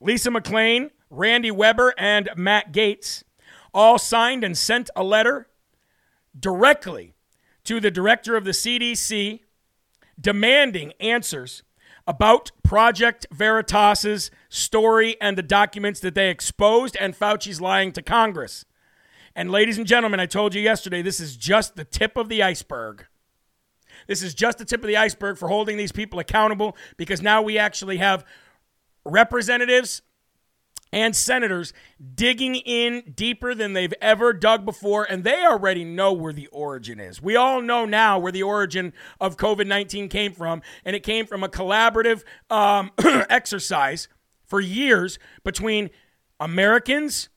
[0.00, 3.22] Lisa McClain, Randy Weber, and Matt Gaetz,
[3.74, 5.48] all signed and sent a letter
[6.38, 7.14] directly
[7.64, 9.40] to the director of the CDC
[10.18, 11.62] demanding answers
[12.08, 18.64] about Project Veritas's story and the documents that they exposed and Fauci's lying to Congress.
[19.36, 22.42] And ladies and gentlemen, I told you yesterday, this is just the tip of the
[22.42, 23.06] iceberg.
[24.06, 27.42] This is just the tip of the iceberg for holding these people accountable because now
[27.42, 28.24] we actually have
[29.04, 30.00] representatives
[30.92, 31.72] and senators
[32.14, 37.00] digging in deeper than they've ever dug before, and they already know where the origin
[37.00, 37.22] is.
[37.22, 41.26] We all know now where the origin of COVID 19 came from, and it came
[41.26, 42.90] from a collaborative um,
[43.28, 44.08] exercise
[44.46, 45.90] for years between
[46.40, 47.28] Americans,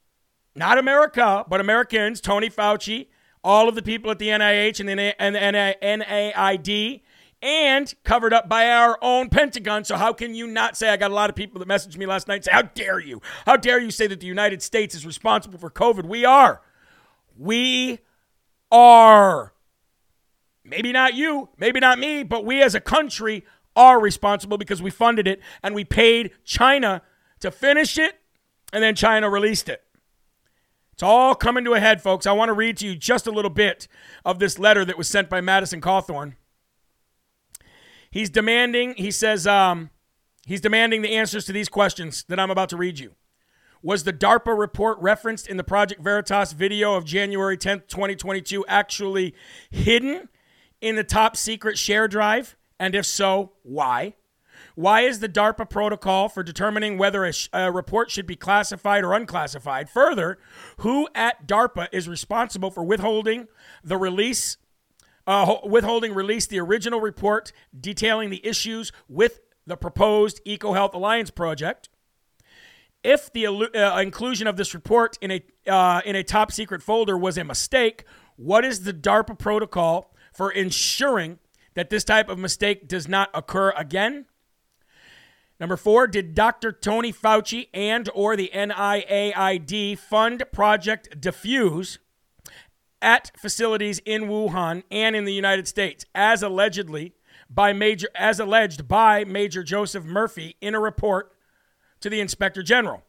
[0.56, 3.08] not America, but Americans, Tony Fauci,
[3.44, 7.02] all of the people at the NIH and the, and the NIAID,
[7.42, 9.84] and covered up by our own Pentagon.
[9.84, 10.90] So, how can you not say?
[10.90, 13.22] I got a lot of people that messaged me last night say, How dare you?
[13.46, 16.06] How dare you say that the United States is responsible for COVID?
[16.06, 16.62] We are.
[17.38, 18.00] We
[18.72, 19.54] are.
[20.64, 23.44] Maybe not you, maybe not me, but we as a country
[23.76, 27.02] are responsible because we funded it and we paid China
[27.40, 28.20] to finish it,
[28.72, 29.82] and then China released it.
[30.94, 32.28] It's all coming to a head, folks.
[32.28, 33.88] I want to read to you just a little bit
[34.24, 36.36] of this letter that was sent by Madison Cawthorn.
[38.12, 39.90] He's demanding, he says, um,
[40.46, 43.16] he's demanding the answers to these questions that I'm about to read you.
[43.82, 49.34] Was the DARPA report referenced in the Project Veritas video of January 10th, 2022, actually
[49.72, 50.30] hidden
[50.82, 52.58] in the top secret share drive?
[52.80, 54.16] And if so, why?
[54.76, 59.04] Why is the DARPA protocol for determining whether a, sh- a, report should be classified
[59.04, 59.90] or unclassified?
[59.90, 60.38] Further,
[60.78, 63.48] who at DARPA is responsible for withholding
[63.84, 64.58] the release
[65.32, 71.88] uh, withholding released the original report detailing the issues with the proposed EcoHealth Alliance project.
[73.02, 77.18] If the uh, inclusion of this report in a uh, in a top secret folder
[77.18, 78.04] was a mistake,
[78.36, 81.40] what is the DARPA protocol for ensuring
[81.76, 84.26] that this type of mistake does not occur again?
[85.62, 86.74] Number four, did Dr.
[86.74, 92.00] Tony Fauci and or the NIAID fund Project Defuse
[93.02, 97.14] at facilities in Wuhan and in the United States, as allegedly
[97.50, 101.34] by Major as alleged by Major Joseph Murphy in a report
[102.00, 103.04] to the Inspector General.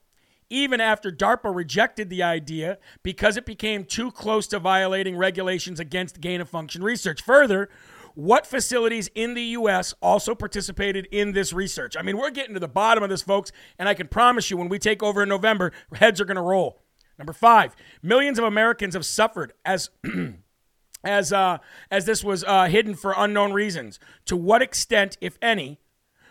[0.50, 6.20] Even after DARPA rejected the idea because it became too close to violating regulations against
[6.20, 7.22] gain of function research.
[7.22, 7.70] Further,
[8.14, 9.94] what facilities in the U.S.
[10.02, 11.96] also participated in this research?
[11.96, 14.58] I mean, we're getting to the bottom of this, folks, and I can promise you
[14.58, 16.81] when we take over in November, heads are going to roll.
[17.22, 19.90] Number five, millions of Americans have suffered as
[21.04, 21.58] as uh,
[21.88, 24.00] as this was uh, hidden for unknown reasons.
[24.24, 25.78] To what extent, if any,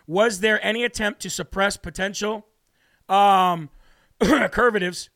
[0.05, 2.45] was there any attempt to suppress potential
[3.07, 3.69] um,
[4.21, 5.07] curvatives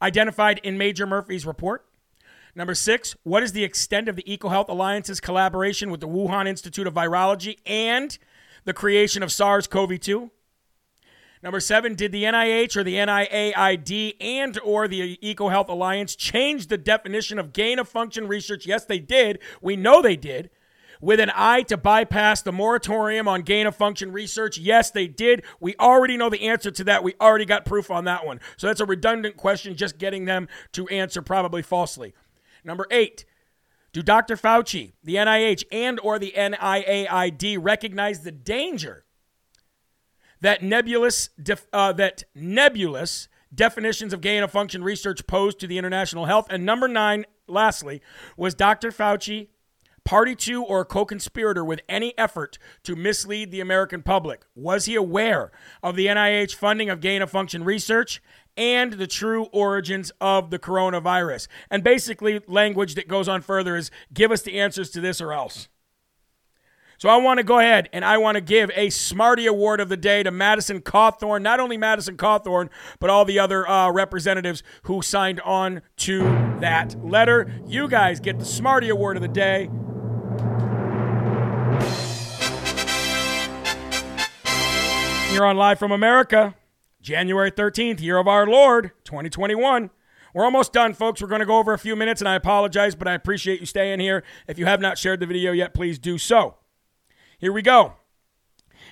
[0.00, 1.84] identified in Major Murphy's report?
[2.54, 6.86] Number six, what is the extent of the EcoHealth Alliance's collaboration with the Wuhan Institute
[6.86, 8.16] of Virology and
[8.64, 10.30] the creation of SARS CoV 2?
[11.42, 16.78] Number seven, did the NIH or the NIAID and or the EcoHealth Alliance change the
[16.78, 18.66] definition of gain of function research?
[18.66, 19.38] Yes, they did.
[19.62, 20.50] We know they did.
[21.00, 24.58] With an eye to bypass the moratorium on gain of function research?
[24.58, 25.44] Yes, they did.
[25.60, 27.04] We already know the answer to that.
[27.04, 28.40] We already got proof on that one.
[28.56, 32.14] So that's a redundant question, just getting them to answer probably falsely.
[32.64, 33.24] Number eight,
[33.92, 34.36] do Dr.
[34.36, 39.04] Fauci, the NIH, and or the NIAID recognize the danger
[40.40, 45.78] that nebulous def, uh, that nebulous definitions of gain of function research posed to the
[45.78, 46.46] international health.
[46.50, 48.02] And number nine, lastly,
[48.36, 48.90] was Dr.
[48.90, 49.48] Fauci
[50.04, 54.44] party to or co-conspirator with any effort to mislead the American public?
[54.54, 55.50] Was he aware
[55.82, 58.22] of the NIH funding of gain of function research
[58.56, 61.48] and the true origins of the coronavirus?
[61.70, 65.32] And basically, language that goes on further is give us the answers to this or
[65.32, 65.68] else.
[66.98, 69.88] So I want to go ahead and I want to give a Smarty Award of
[69.88, 71.42] the day to Madison Cawthorn.
[71.42, 76.22] Not only Madison Cawthorn, but all the other uh, representatives who signed on to
[76.58, 77.52] that letter.
[77.64, 79.70] You guys get the Smarty Award of the day.
[85.32, 86.56] You're on Live from America,
[87.00, 89.90] January 13th, year of our Lord, 2021.
[90.34, 91.22] We're almost done, folks.
[91.22, 93.66] We're going to go over a few minutes, and I apologize, but I appreciate you
[93.66, 94.24] staying here.
[94.48, 96.57] If you have not shared the video yet, please do so.
[97.38, 97.94] Here we go.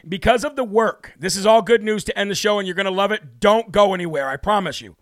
[0.09, 2.77] Because of the work, this is all good news to end the show, and you're
[2.77, 3.41] going to love it.
[3.41, 4.97] Don't go anywhere, I promise you.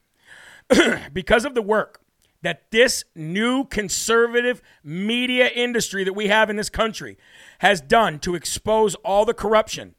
[1.13, 2.01] because of the work
[2.41, 7.19] that this new conservative media industry that we have in this country
[7.59, 9.95] has done to expose all the corruption,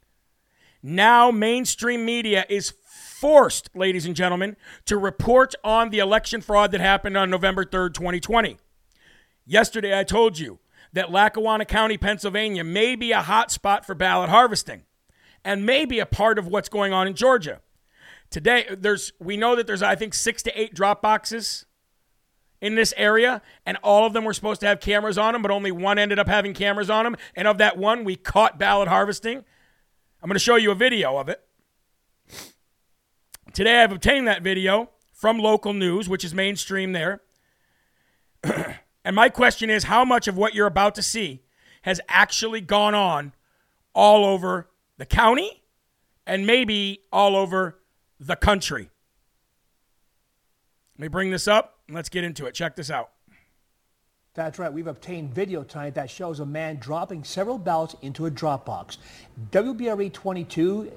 [0.82, 6.82] now mainstream media is forced, ladies and gentlemen, to report on the election fraud that
[6.82, 8.58] happened on November 3rd, 2020.
[9.46, 10.58] Yesterday, I told you
[10.96, 14.84] that Lackawanna County, Pennsylvania may be a hot spot for ballot harvesting
[15.44, 17.62] and may be a part of what's going on in Georgia.
[18.32, 21.66] Today, there's we know that there's I think six to eight drop boxes
[22.62, 25.52] in this area, and all of them were supposed to have cameras on them, but
[25.52, 27.18] only one ended up having cameras on them.
[27.36, 29.44] And of that one, we caught ballot harvesting.
[30.24, 31.42] I'm going to show you a video of it.
[33.54, 37.22] Today, I've obtained that video from local news, which is mainstream there.
[39.06, 41.44] and my question is how much of what you're about to see
[41.84, 43.34] has actually gone on
[43.94, 45.64] all over the county
[46.26, 47.80] and maybe all over
[48.20, 48.90] the country?
[50.98, 52.56] Let me bring this up and let's get into it.
[52.56, 53.12] Check this out.
[54.34, 54.74] That's right.
[54.74, 58.98] We've obtained video tonight that shows a man dropping several ballots into a drop box.
[59.52, 60.92] WBRE 22,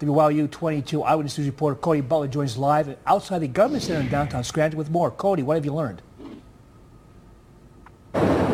[0.00, 4.44] WYOU 22 Eyewitness News reporter Cody Butler joins live outside the government center in downtown
[4.44, 5.10] Scranton with more.
[5.10, 6.02] Cody, what have you learned?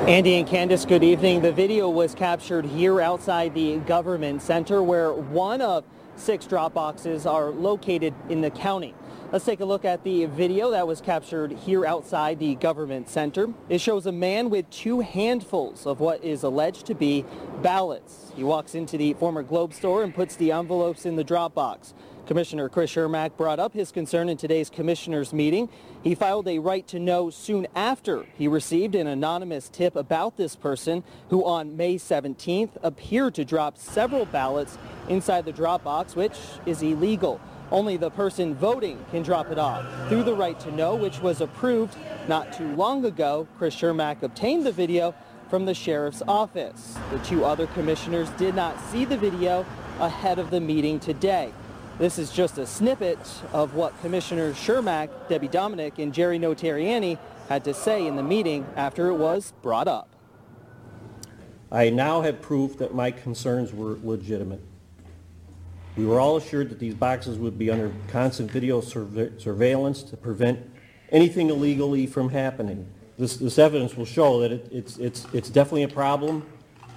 [0.08, 1.42] Andy and Candace, good evening.
[1.42, 5.84] The video was captured here outside the government center where one of
[6.16, 8.94] six drop boxes are located in the county.
[9.30, 13.54] Let's take a look at the video that was captured here outside the government center.
[13.68, 17.24] It shows a man with two handfuls of what is alleged to be
[17.62, 18.32] ballots.
[18.34, 21.94] He walks into the former Globe store and puts the envelopes in the drop box.
[22.30, 25.68] Commissioner Chris Cermak brought up his concern in today's commissioners meeting.
[26.04, 30.54] He filed a right to know soon after he received an anonymous tip about this
[30.54, 34.78] person who on May 17th appeared to drop several ballots
[35.08, 37.40] inside the drop box, which is illegal.
[37.72, 39.84] Only the person voting can drop it off.
[40.08, 41.96] Through the right to know, which was approved
[42.28, 45.16] not too long ago, Chris Cermak obtained the video
[45.48, 46.96] from the sheriff's office.
[47.10, 49.66] The two other commissioners did not see the video
[49.98, 51.52] ahead of the meeting today.
[52.00, 53.18] This is just a snippet
[53.52, 57.18] of what Commissioner Cermak, Debi Domenick, and Jerry Notarianni
[57.50, 60.08] had to say in the meeting after it was brought up.
[61.70, 64.62] I now have proof that my concerns were legitimate.
[65.94, 70.16] We were all assured that these boxes would be under constant video surve- surveillance to
[70.16, 70.58] prevent
[71.10, 72.90] anything illegally from happening.
[73.18, 76.46] This, this evidence will show that it, it's, it's, it's definitely a problem,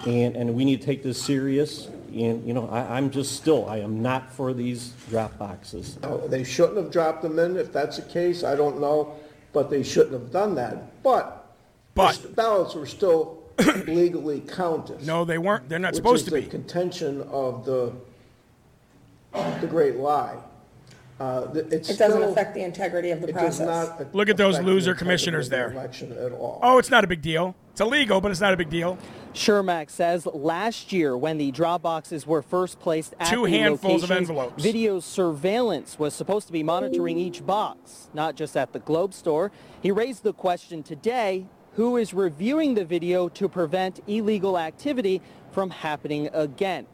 [0.08, 1.89] and, and we need to take this serious.
[2.14, 5.97] And, you know, I, I'm just still, I am not for these drop boxes.
[6.03, 7.57] No, They shouldn't have dropped them in.
[7.57, 9.16] If that's the case, I don't know,
[9.51, 11.01] but they shouldn't have done that.
[11.01, 11.45] But
[11.95, 13.41] But- the ballots were still
[13.88, 15.05] legally counted.
[15.05, 15.70] No, they weren't.
[15.70, 16.47] They're not which supposed is to the be.
[16.47, 17.93] contention of the,
[19.61, 20.38] the great lie.
[21.24, 23.98] Uh, th- it's It doesn't still- affect the integrity of the It does process.
[24.00, 25.72] not Look at those affect the loser integrity commissioners of the there.
[25.72, 26.60] Election at all.
[26.62, 27.56] Oh, it's not a big deal.
[27.72, 28.98] It's illegal, but it's not a big deal.
[29.34, 34.04] Cermak says last year when the drop boxes were first placed at Two the handfuls
[34.04, 34.64] of locations, envelopes.
[34.64, 39.52] video surveillance was supposed to be monitoring each box, not just at the Globe store.
[39.82, 45.22] He raised the question today, who is reviewing the video to prevent illegal activity
[45.52, 46.86] from happening again?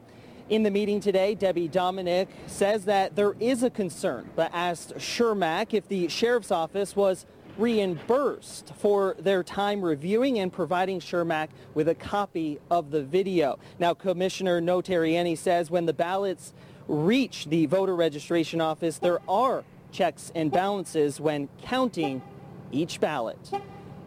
[0.50, 5.76] In the meeting today, Debi Domenick says that there is a concern, but asked Cermak
[5.76, 7.28] if the sheriff's office was
[7.60, 13.60] reimbursed for their time reviewing and providing Cermak with a copy of the video.
[13.78, 16.54] Now, Commissioner Notarianni says when the ballots
[16.88, 22.24] reach the voter registration office, there are checks and balances when counting
[22.72, 23.52] each ballot.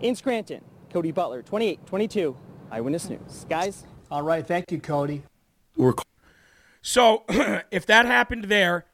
[0.01, 2.37] In Scranton, Cody Butler, 2822
[2.73, 3.47] Eyewitness News.
[3.49, 3.85] Guys?
[4.11, 4.45] All right.
[4.45, 5.23] Thank you, Cody.
[6.83, 7.25] So,
[7.71, 8.87] if that happened there,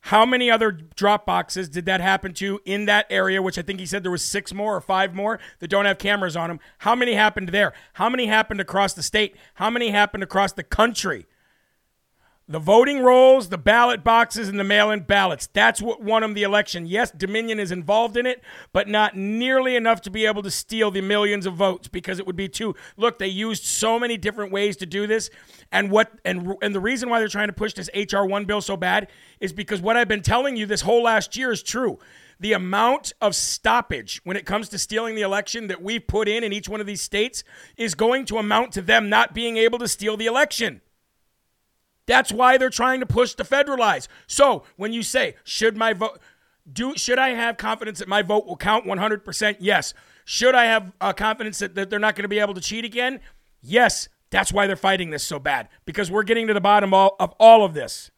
[0.00, 3.42] how many other drop boxes did that happen to in that area?
[3.42, 5.98] Which I think he said there was six more or five more that don't have
[5.98, 6.60] cameras on them.
[6.78, 7.72] How many happened there?
[7.94, 9.36] How many happened across the state?
[9.54, 11.26] How many happened across the country?
[12.48, 15.48] The voting rolls, the ballot boxes, and the mail in ballots.
[15.52, 16.86] That's what won them the election.
[16.86, 18.40] Yes, Dominion is involved in it,
[18.72, 22.26] but not nearly enough to be able to steal the millions of votes because it
[22.26, 22.76] would be too.
[22.96, 25.28] Look, they used so many different ways to do this.
[25.72, 28.60] And what and and the reason why they're trying to push this HR one bill
[28.60, 29.08] so bad
[29.40, 31.98] is because what I've been telling you this whole last year is true.
[32.38, 36.44] The amount of stoppage when it comes to stealing the election that we've put in
[36.44, 37.42] in each one of these states
[37.76, 40.80] is going to amount to them not being able to steal the election.
[42.06, 44.08] That's why they're trying to push to federalize.
[44.26, 46.20] So when you say, should my vote
[46.70, 49.56] do should I have confidence that my vote will count 100%?
[49.60, 49.94] Yes.
[50.24, 52.84] Should I have uh, confidence that, that they're not going to be able to cheat
[52.84, 53.20] again?
[53.62, 54.08] Yes.
[54.30, 57.32] That's why they're fighting this so bad because we're getting to the bottom all, of
[57.38, 58.10] all of this.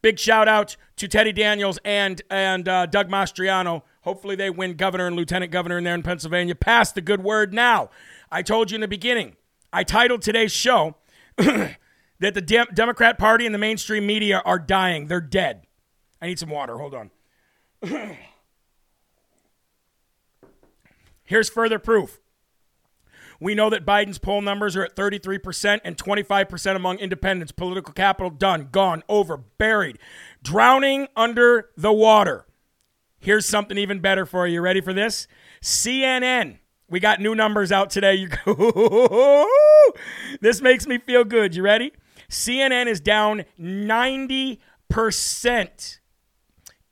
[0.00, 3.82] Big shout out to Teddy Daniels and and uh, Doug Mastriano.
[4.02, 6.54] Hopefully they win governor and lieutenant governor in there in Pennsylvania.
[6.54, 7.90] Pass the good word now.
[8.30, 9.36] I told you in the beginning.
[9.72, 10.94] I titled today's show
[12.20, 15.06] that the Dem- Democrat Party and the mainstream media are dying.
[15.06, 15.62] They're dead.
[16.20, 16.78] I need some water.
[16.78, 17.10] Hold on.
[21.24, 22.20] Here's further proof.
[23.38, 27.52] We know that Biden's poll numbers are at 33% and 25% among independents.
[27.52, 29.98] Political capital done, gone, over, buried,
[30.42, 32.46] drowning under the water.
[33.18, 34.54] Here's something even better for you.
[34.54, 35.26] You ready for this?
[35.60, 36.58] CNN.
[36.88, 38.14] We got new numbers out today.
[38.14, 38.28] You
[40.40, 41.54] this makes me feel good.
[41.54, 41.92] You ready?
[42.28, 44.58] CNN is down 90%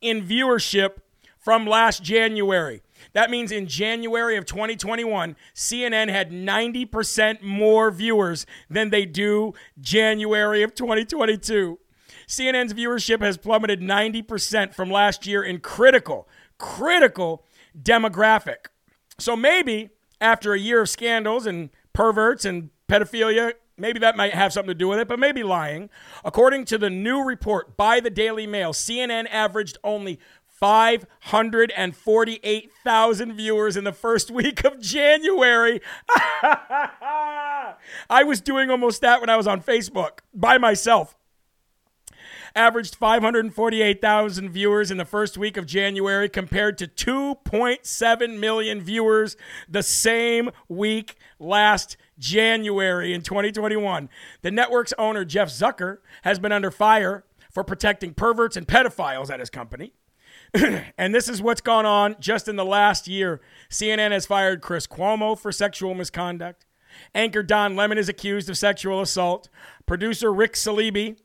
[0.01, 0.99] in viewership
[1.39, 2.83] from last January.
[3.13, 10.63] That means in January of 2021, CNN had 90% more viewers than they do January
[10.63, 11.79] of 2022.
[12.27, 16.27] CNN's viewership has plummeted 90% from last year in critical,
[16.59, 17.45] critical
[17.81, 18.67] demographic.
[19.19, 24.53] So maybe after a year of scandals and perverts and pedophilia, maybe that might have
[24.53, 25.91] something to do with it, but maybe lying.
[26.25, 30.19] According to the new report by the Daily Mail, CNN averaged only
[30.55, 35.83] 548,000 viewers in the first week of January.
[38.09, 41.15] I was doing almost that when I was on Facebook by myself.
[42.57, 49.37] Averaged 548,000 viewers in the first week of January compared to 2.7 million viewers
[49.69, 54.09] the same week last January in 2021.
[54.43, 59.41] The network's owner, Jeff Zucker, has been under fire for protecting perverts and pedophiles at
[59.41, 59.93] his company.
[60.99, 63.41] and this is what's gone on just in the last year.
[63.71, 66.65] CNN has fired Chris Cuomo for sexual misconduct.
[67.15, 69.49] Anchor Don Lemon is accused of sexual assault.
[69.87, 71.17] Producer Rick Saleeby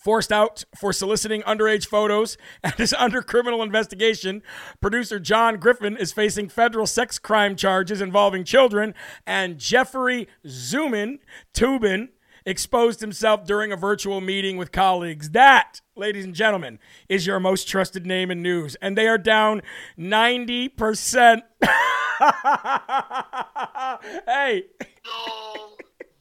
[0.00, 4.42] forced out for soliciting underage photos and is under criminal investigation.
[4.80, 8.94] Producer John Griffin is facing federal sex crime charges involving children.
[9.26, 11.18] And Jeffrey Zoomin
[11.54, 12.08] Toobin
[12.46, 15.30] exposed himself during a virtual meeting with colleagues.
[15.30, 16.78] That, ladies and gentlemen,
[17.08, 18.76] is your most trusted name in news.
[18.76, 19.62] And they are down
[19.98, 21.42] 90%.
[24.26, 24.64] hey.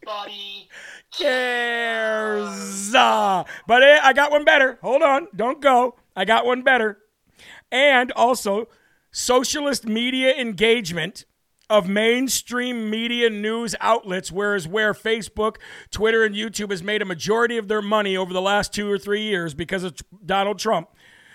[0.05, 0.69] Nobody
[1.11, 2.93] cares.
[2.95, 4.79] Uh, but eh, I got one better.
[4.81, 5.27] Hold on.
[5.35, 5.95] Don't go.
[6.15, 6.99] I got one better.
[7.71, 8.67] And also,
[9.11, 11.25] socialist media engagement
[11.69, 15.57] of mainstream media news outlets, whereas where Facebook,
[15.91, 18.97] Twitter, and YouTube has made a majority of their money over the last two or
[18.97, 19.95] three years because of
[20.25, 20.89] Donald Trump.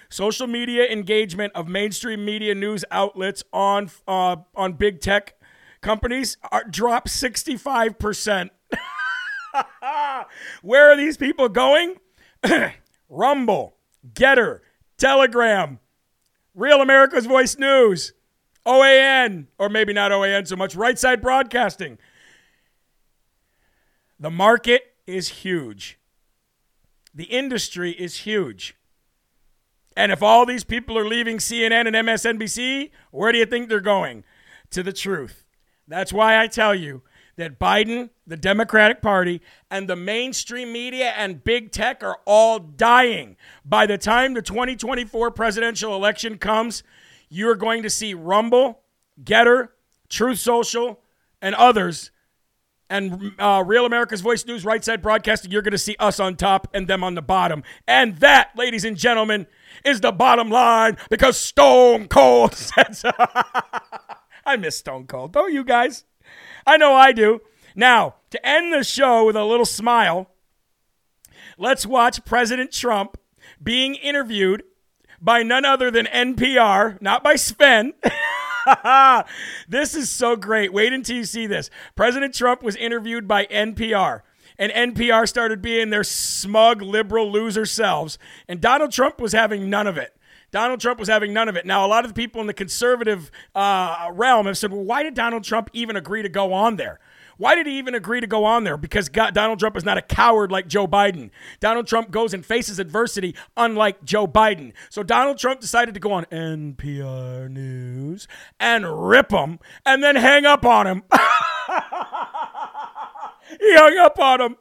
[0.08, 5.34] Social media engagement of mainstream media news outlets on uh, on big tech
[5.84, 6.64] companies are,
[7.58, 8.50] five percent.
[10.62, 11.96] Where are these people going?
[13.08, 13.76] Rumble,
[14.12, 14.60] Gettr,
[14.98, 15.78] Telegram,
[16.54, 18.12] Real America's Voice News,
[18.66, 21.98] OAN, or maybe not OAN so much, Right Side Broadcasting.
[24.18, 25.98] The market is huge.
[27.14, 28.74] The industry is huge.
[29.96, 33.80] And if all these people are leaving CNN and MSNBC, where do you think they're
[33.80, 34.24] going?
[34.70, 35.43] To the truth.
[35.86, 37.02] That's why I tell you
[37.36, 43.36] that Biden, the Democratic Party, and the mainstream media and big tech are all dying.
[43.64, 46.82] By the time the 2024 presidential election comes,
[47.28, 48.80] you're going to see Rumble,
[49.22, 49.68] Gettr,
[50.08, 51.00] Truth Social,
[51.42, 52.10] and others.
[52.88, 56.36] And uh, Real America's Voice News, Right Side Broadcasting, you're going to see us on
[56.36, 57.64] top and them on the bottom.
[57.88, 59.46] And that, ladies and gentlemen,
[59.84, 63.10] is the bottom line because Stone Cold said so.
[64.46, 65.32] I miss Stone Cold.
[65.32, 66.04] Don't you guys?
[66.66, 67.40] I know I do.
[67.74, 70.30] Now, to end the show with a little smile,
[71.58, 73.18] let's watch President Trump
[73.62, 74.62] being interviewed
[75.20, 77.94] by none other than NPR, not by Sven.
[79.68, 80.72] this is so great.
[80.72, 81.70] Wait until you see this.
[81.94, 84.20] President Trump was interviewed by NPR,
[84.58, 88.18] and NPR started being their smug liberal loser selves,
[88.48, 90.16] and Donald Trump was having none of it.
[90.54, 91.66] Donald Trump was having none of it.
[91.66, 95.02] Now, a lot of the people in the conservative uh, realm have said, well, why
[95.02, 97.00] did Donald Trump even agree to go on there?
[97.38, 98.76] Why did he even agree to go on there?
[98.76, 101.30] Because God, Donald Trump is not a coward like Joe Biden.
[101.58, 104.74] Donald Trump goes and faces adversity unlike Joe Biden.
[104.90, 108.28] So Donald Trump decided to go on NPR News
[108.60, 111.02] and rip him and then hang up on him.
[113.58, 114.56] he hung up on him.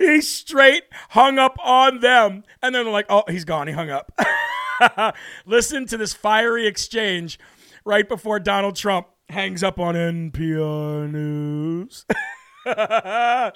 [0.00, 2.42] He straight hung up on them.
[2.60, 3.68] And then they're like, oh, he's gone.
[3.68, 4.10] He hung up.
[5.46, 7.38] Listen to this fiery exchange
[7.84, 12.04] right before Donald Trump hangs up on NPR News.
[12.64, 13.52] that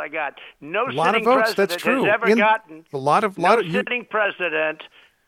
[0.00, 0.34] I got.
[0.60, 1.54] No a lot sitting of votes.
[1.54, 2.04] president That's true.
[2.04, 4.82] has ever In- gotten a lot of no lot of you, sitting president.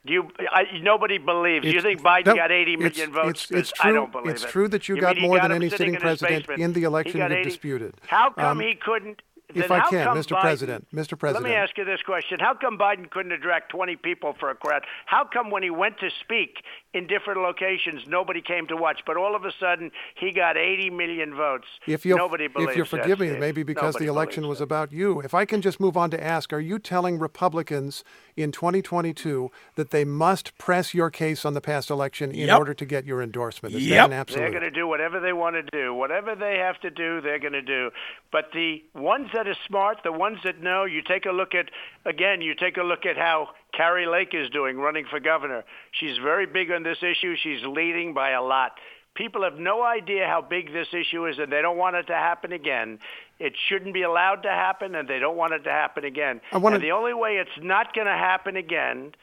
[0.07, 0.29] Do you?
[0.51, 1.67] I, nobody believes.
[1.67, 3.45] you think Biden no, got 80 million it's- votes?
[3.51, 4.49] it's- it's I true- don't believe it's it.
[4.49, 6.85] true that you mean got he more than any sitting sitting in president in the
[6.85, 7.95] election got you've disputed.
[8.07, 9.21] How come Um, he couldn't?
[9.55, 10.37] Then if I can, Mr.
[10.37, 11.19] Biden- President, Mr.
[11.19, 11.45] President.
[11.45, 14.55] Let me ask you this question: How come Biden couldn't attract 20 people for a
[14.55, 14.85] crowd?
[15.07, 16.63] How come when he went to speak
[16.95, 20.91] in different locations, nobody came to watch, but all of a sudden he got 80
[20.91, 21.67] million votes?
[21.87, 24.59] If you'll, nobody believes if you'll that, forgive me, maybe because Nobody the election believes
[24.59, 25.21] was about you.
[25.21, 28.05] If I can just move on to ask, are you telling Republicans
[28.37, 32.59] in 2022 that they must press your case on the past election in Yep.
[32.59, 33.75] order to get your endorsement?
[33.75, 34.11] Is that Yep.
[34.11, 35.95] an They're going to do whatever they want to do.
[35.95, 37.91] Whatever they have to do, they're going to do.
[38.31, 41.71] But the ones that are smart, the ones that know, you take a look at,
[42.05, 45.65] again, you take a look at how Kari Lake is doing running for governor.
[45.93, 47.37] She's very big on this issue.
[47.37, 48.73] She's leading by a lot.
[49.15, 52.15] People have no idea how big this issue is, and they don't want it to
[52.15, 52.99] happen again.
[53.39, 56.41] It shouldn't be allowed to happen, and they don't want it to happen again.
[56.53, 59.15] I wanna- And the only way it's not going to happen again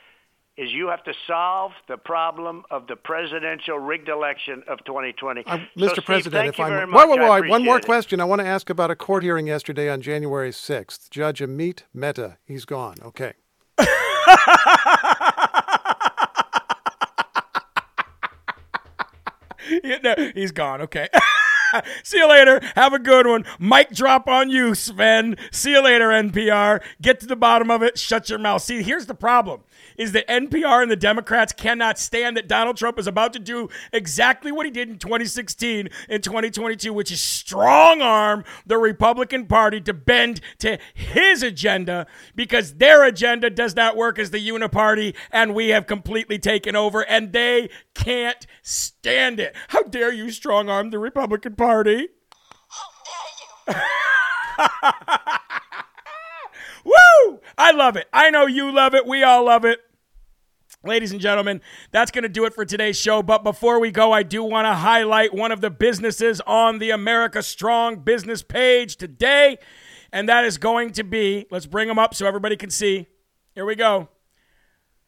[0.58, 5.44] is you have to solve the problem of the presidential rigged election of 2020.
[5.46, 5.92] I- uh, So, Mr.
[5.92, 7.20] Steve, President, thank if you I'm very whoa, much.
[7.20, 7.86] whoa, I whoa, one more appreciate it.
[7.86, 8.22] question.
[8.22, 11.10] I want to ask about a court hearing yesterday on January 6th.
[11.10, 12.96] Judge Amit Mehta, he's gone.
[13.04, 13.34] Okay.
[19.84, 20.82] Yeah, no, he's gone.
[20.82, 21.10] Okay.
[22.04, 22.60] See you later.
[22.76, 23.46] Have a good one.
[23.60, 25.36] Mic drop on you, Sven.
[25.52, 26.82] See you later, NPR.
[27.02, 27.98] Get to the bottom of it.
[27.98, 28.62] Shut your mouth.
[28.62, 29.62] See, here's the problem
[29.98, 33.70] is that NPR and the Democrats cannot stand that Donald Trump is about to do
[33.94, 39.80] exactly what he did in 2016 and 2022, which is strong arm the Republican Party
[39.82, 45.56] to bend to his agenda because their agenda does not work as the uniparty, and
[45.56, 48.46] we have completely taken over, and they can't
[49.06, 49.56] stand it.
[49.68, 52.08] How dare you strong arm the Republican Party?
[56.84, 57.40] Woo!
[57.56, 58.08] I love it.
[58.12, 59.06] I know you love it.
[59.06, 59.80] We all love it.
[60.84, 61.62] Ladies and gentlemen,
[61.92, 63.22] that's going to do it for today's show.
[63.22, 66.90] But before we go, I do want to highlight one of the businesses on the
[66.90, 69.60] America Strong business page today.
[70.12, 73.06] And that is going to be, let's bring them up so everybody can see.
[73.54, 74.10] Here we go.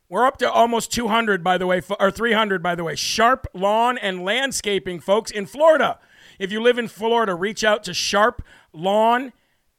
[0.09, 2.95] We're up to almost 200, by the way, or 300, by the way.
[2.95, 5.99] Sharp Lawn and Landscaping, folks, in Florida.
[6.39, 9.33] If you live in Florida, reach out to Sharp Lawn,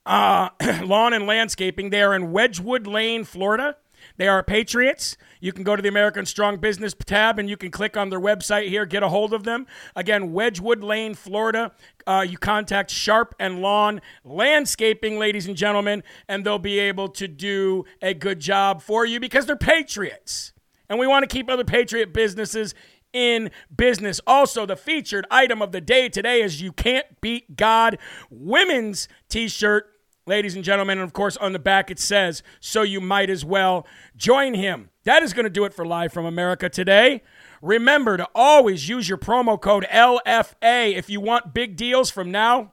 [0.04, 0.50] uh,
[0.84, 1.88] Lawn and Landscaping.
[1.88, 3.76] They are in Wedgewood Lane, Florida.
[4.18, 5.16] They are Patriots.
[5.40, 8.20] You can go to the American Strong Business tab and you can click on their
[8.20, 9.66] website here, get a hold of them.
[9.94, 11.72] Again, Wedgewood Lane, Florida.
[12.06, 17.28] Uh, you contact Sharp and Lawn Landscaping, ladies and gentlemen, and they'll be able to
[17.28, 20.52] do a good job for you because they're Patriots.
[20.88, 22.74] And we want to keep other Patriot businesses
[23.12, 24.20] in business.
[24.26, 27.98] Also, the featured item of the day today is You Can't Beat God
[28.30, 29.86] women's t shirt.
[30.26, 33.46] Ladies and gentlemen, and of course, on the back it says, so you might as
[33.46, 34.90] well join him.
[35.08, 37.22] That is going to do it for Live from America today.
[37.62, 42.72] Remember to always use your promo code LFA if you want big deals from now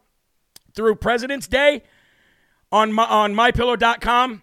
[0.73, 1.83] through President's Day
[2.73, 4.41] on, my, on mypillow.com.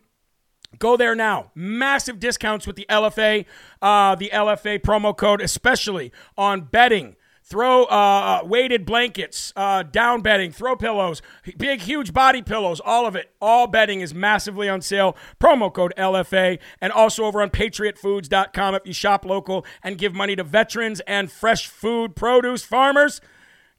[0.79, 1.51] Go there now.
[1.55, 3.45] Massive discounts with the LFA,
[3.83, 7.15] uh, the LFA promo code, especially on bedding.
[7.45, 11.21] Throw uh, uh, weighted blankets, uh, down bedding, throw pillows,
[11.59, 13.31] big, huge body pillows, all of it.
[13.41, 15.17] All bedding is massively on sale.
[15.41, 16.61] Promo code LFA.
[16.81, 21.31] And also over on patriotfoods.com if you shop local and give money to veterans and
[21.31, 23.21] fresh food produce farmers.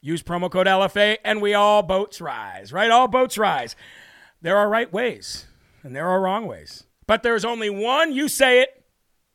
[0.02, 2.92] Use promo code LFA and we all boats rise, right?
[2.92, 3.78] All boats rise.
[4.42, 5.46] There are right ways
[5.84, 6.84] and there are wrong ways.
[7.08, 8.83] But there's only one, you say it,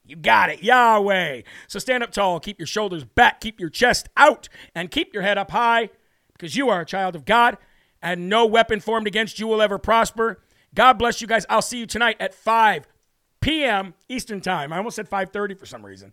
[0.08, 1.42] you got it, Yahweh.
[1.66, 5.22] So stand up tall, keep your shoulders back, keep your chest out, and keep your
[5.22, 5.90] head up high
[6.32, 7.58] because you are a child of God
[8.02, 10.40] and no weapon formed against you will ever prosper.
[10.74, 11.44] God bless you guys.
[11.48, 12.86] I'll see you tonight at 5
[13.40, 13.94] p.m.
[14.08, 14.72] Eastern Time.
[14.72, 16.12] I almost said 5:30 for some reason.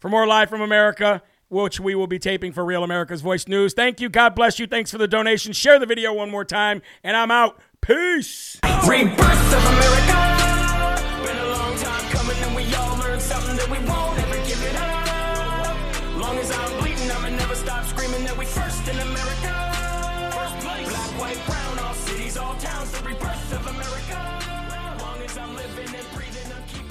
[0.00, 3.72] For more live from America, which we will be taping for Real America's Voice News.
[3.72, 4.08] Thank you.
[4.08, 4.66] God bless you.
[4.66, 5.52] Thanks for the donation.
[5.52, 7.60] Share the video one more time, and I'm out.
[7.80, 8.58] Peace.
[8.86, 10.55] Rebirth of America.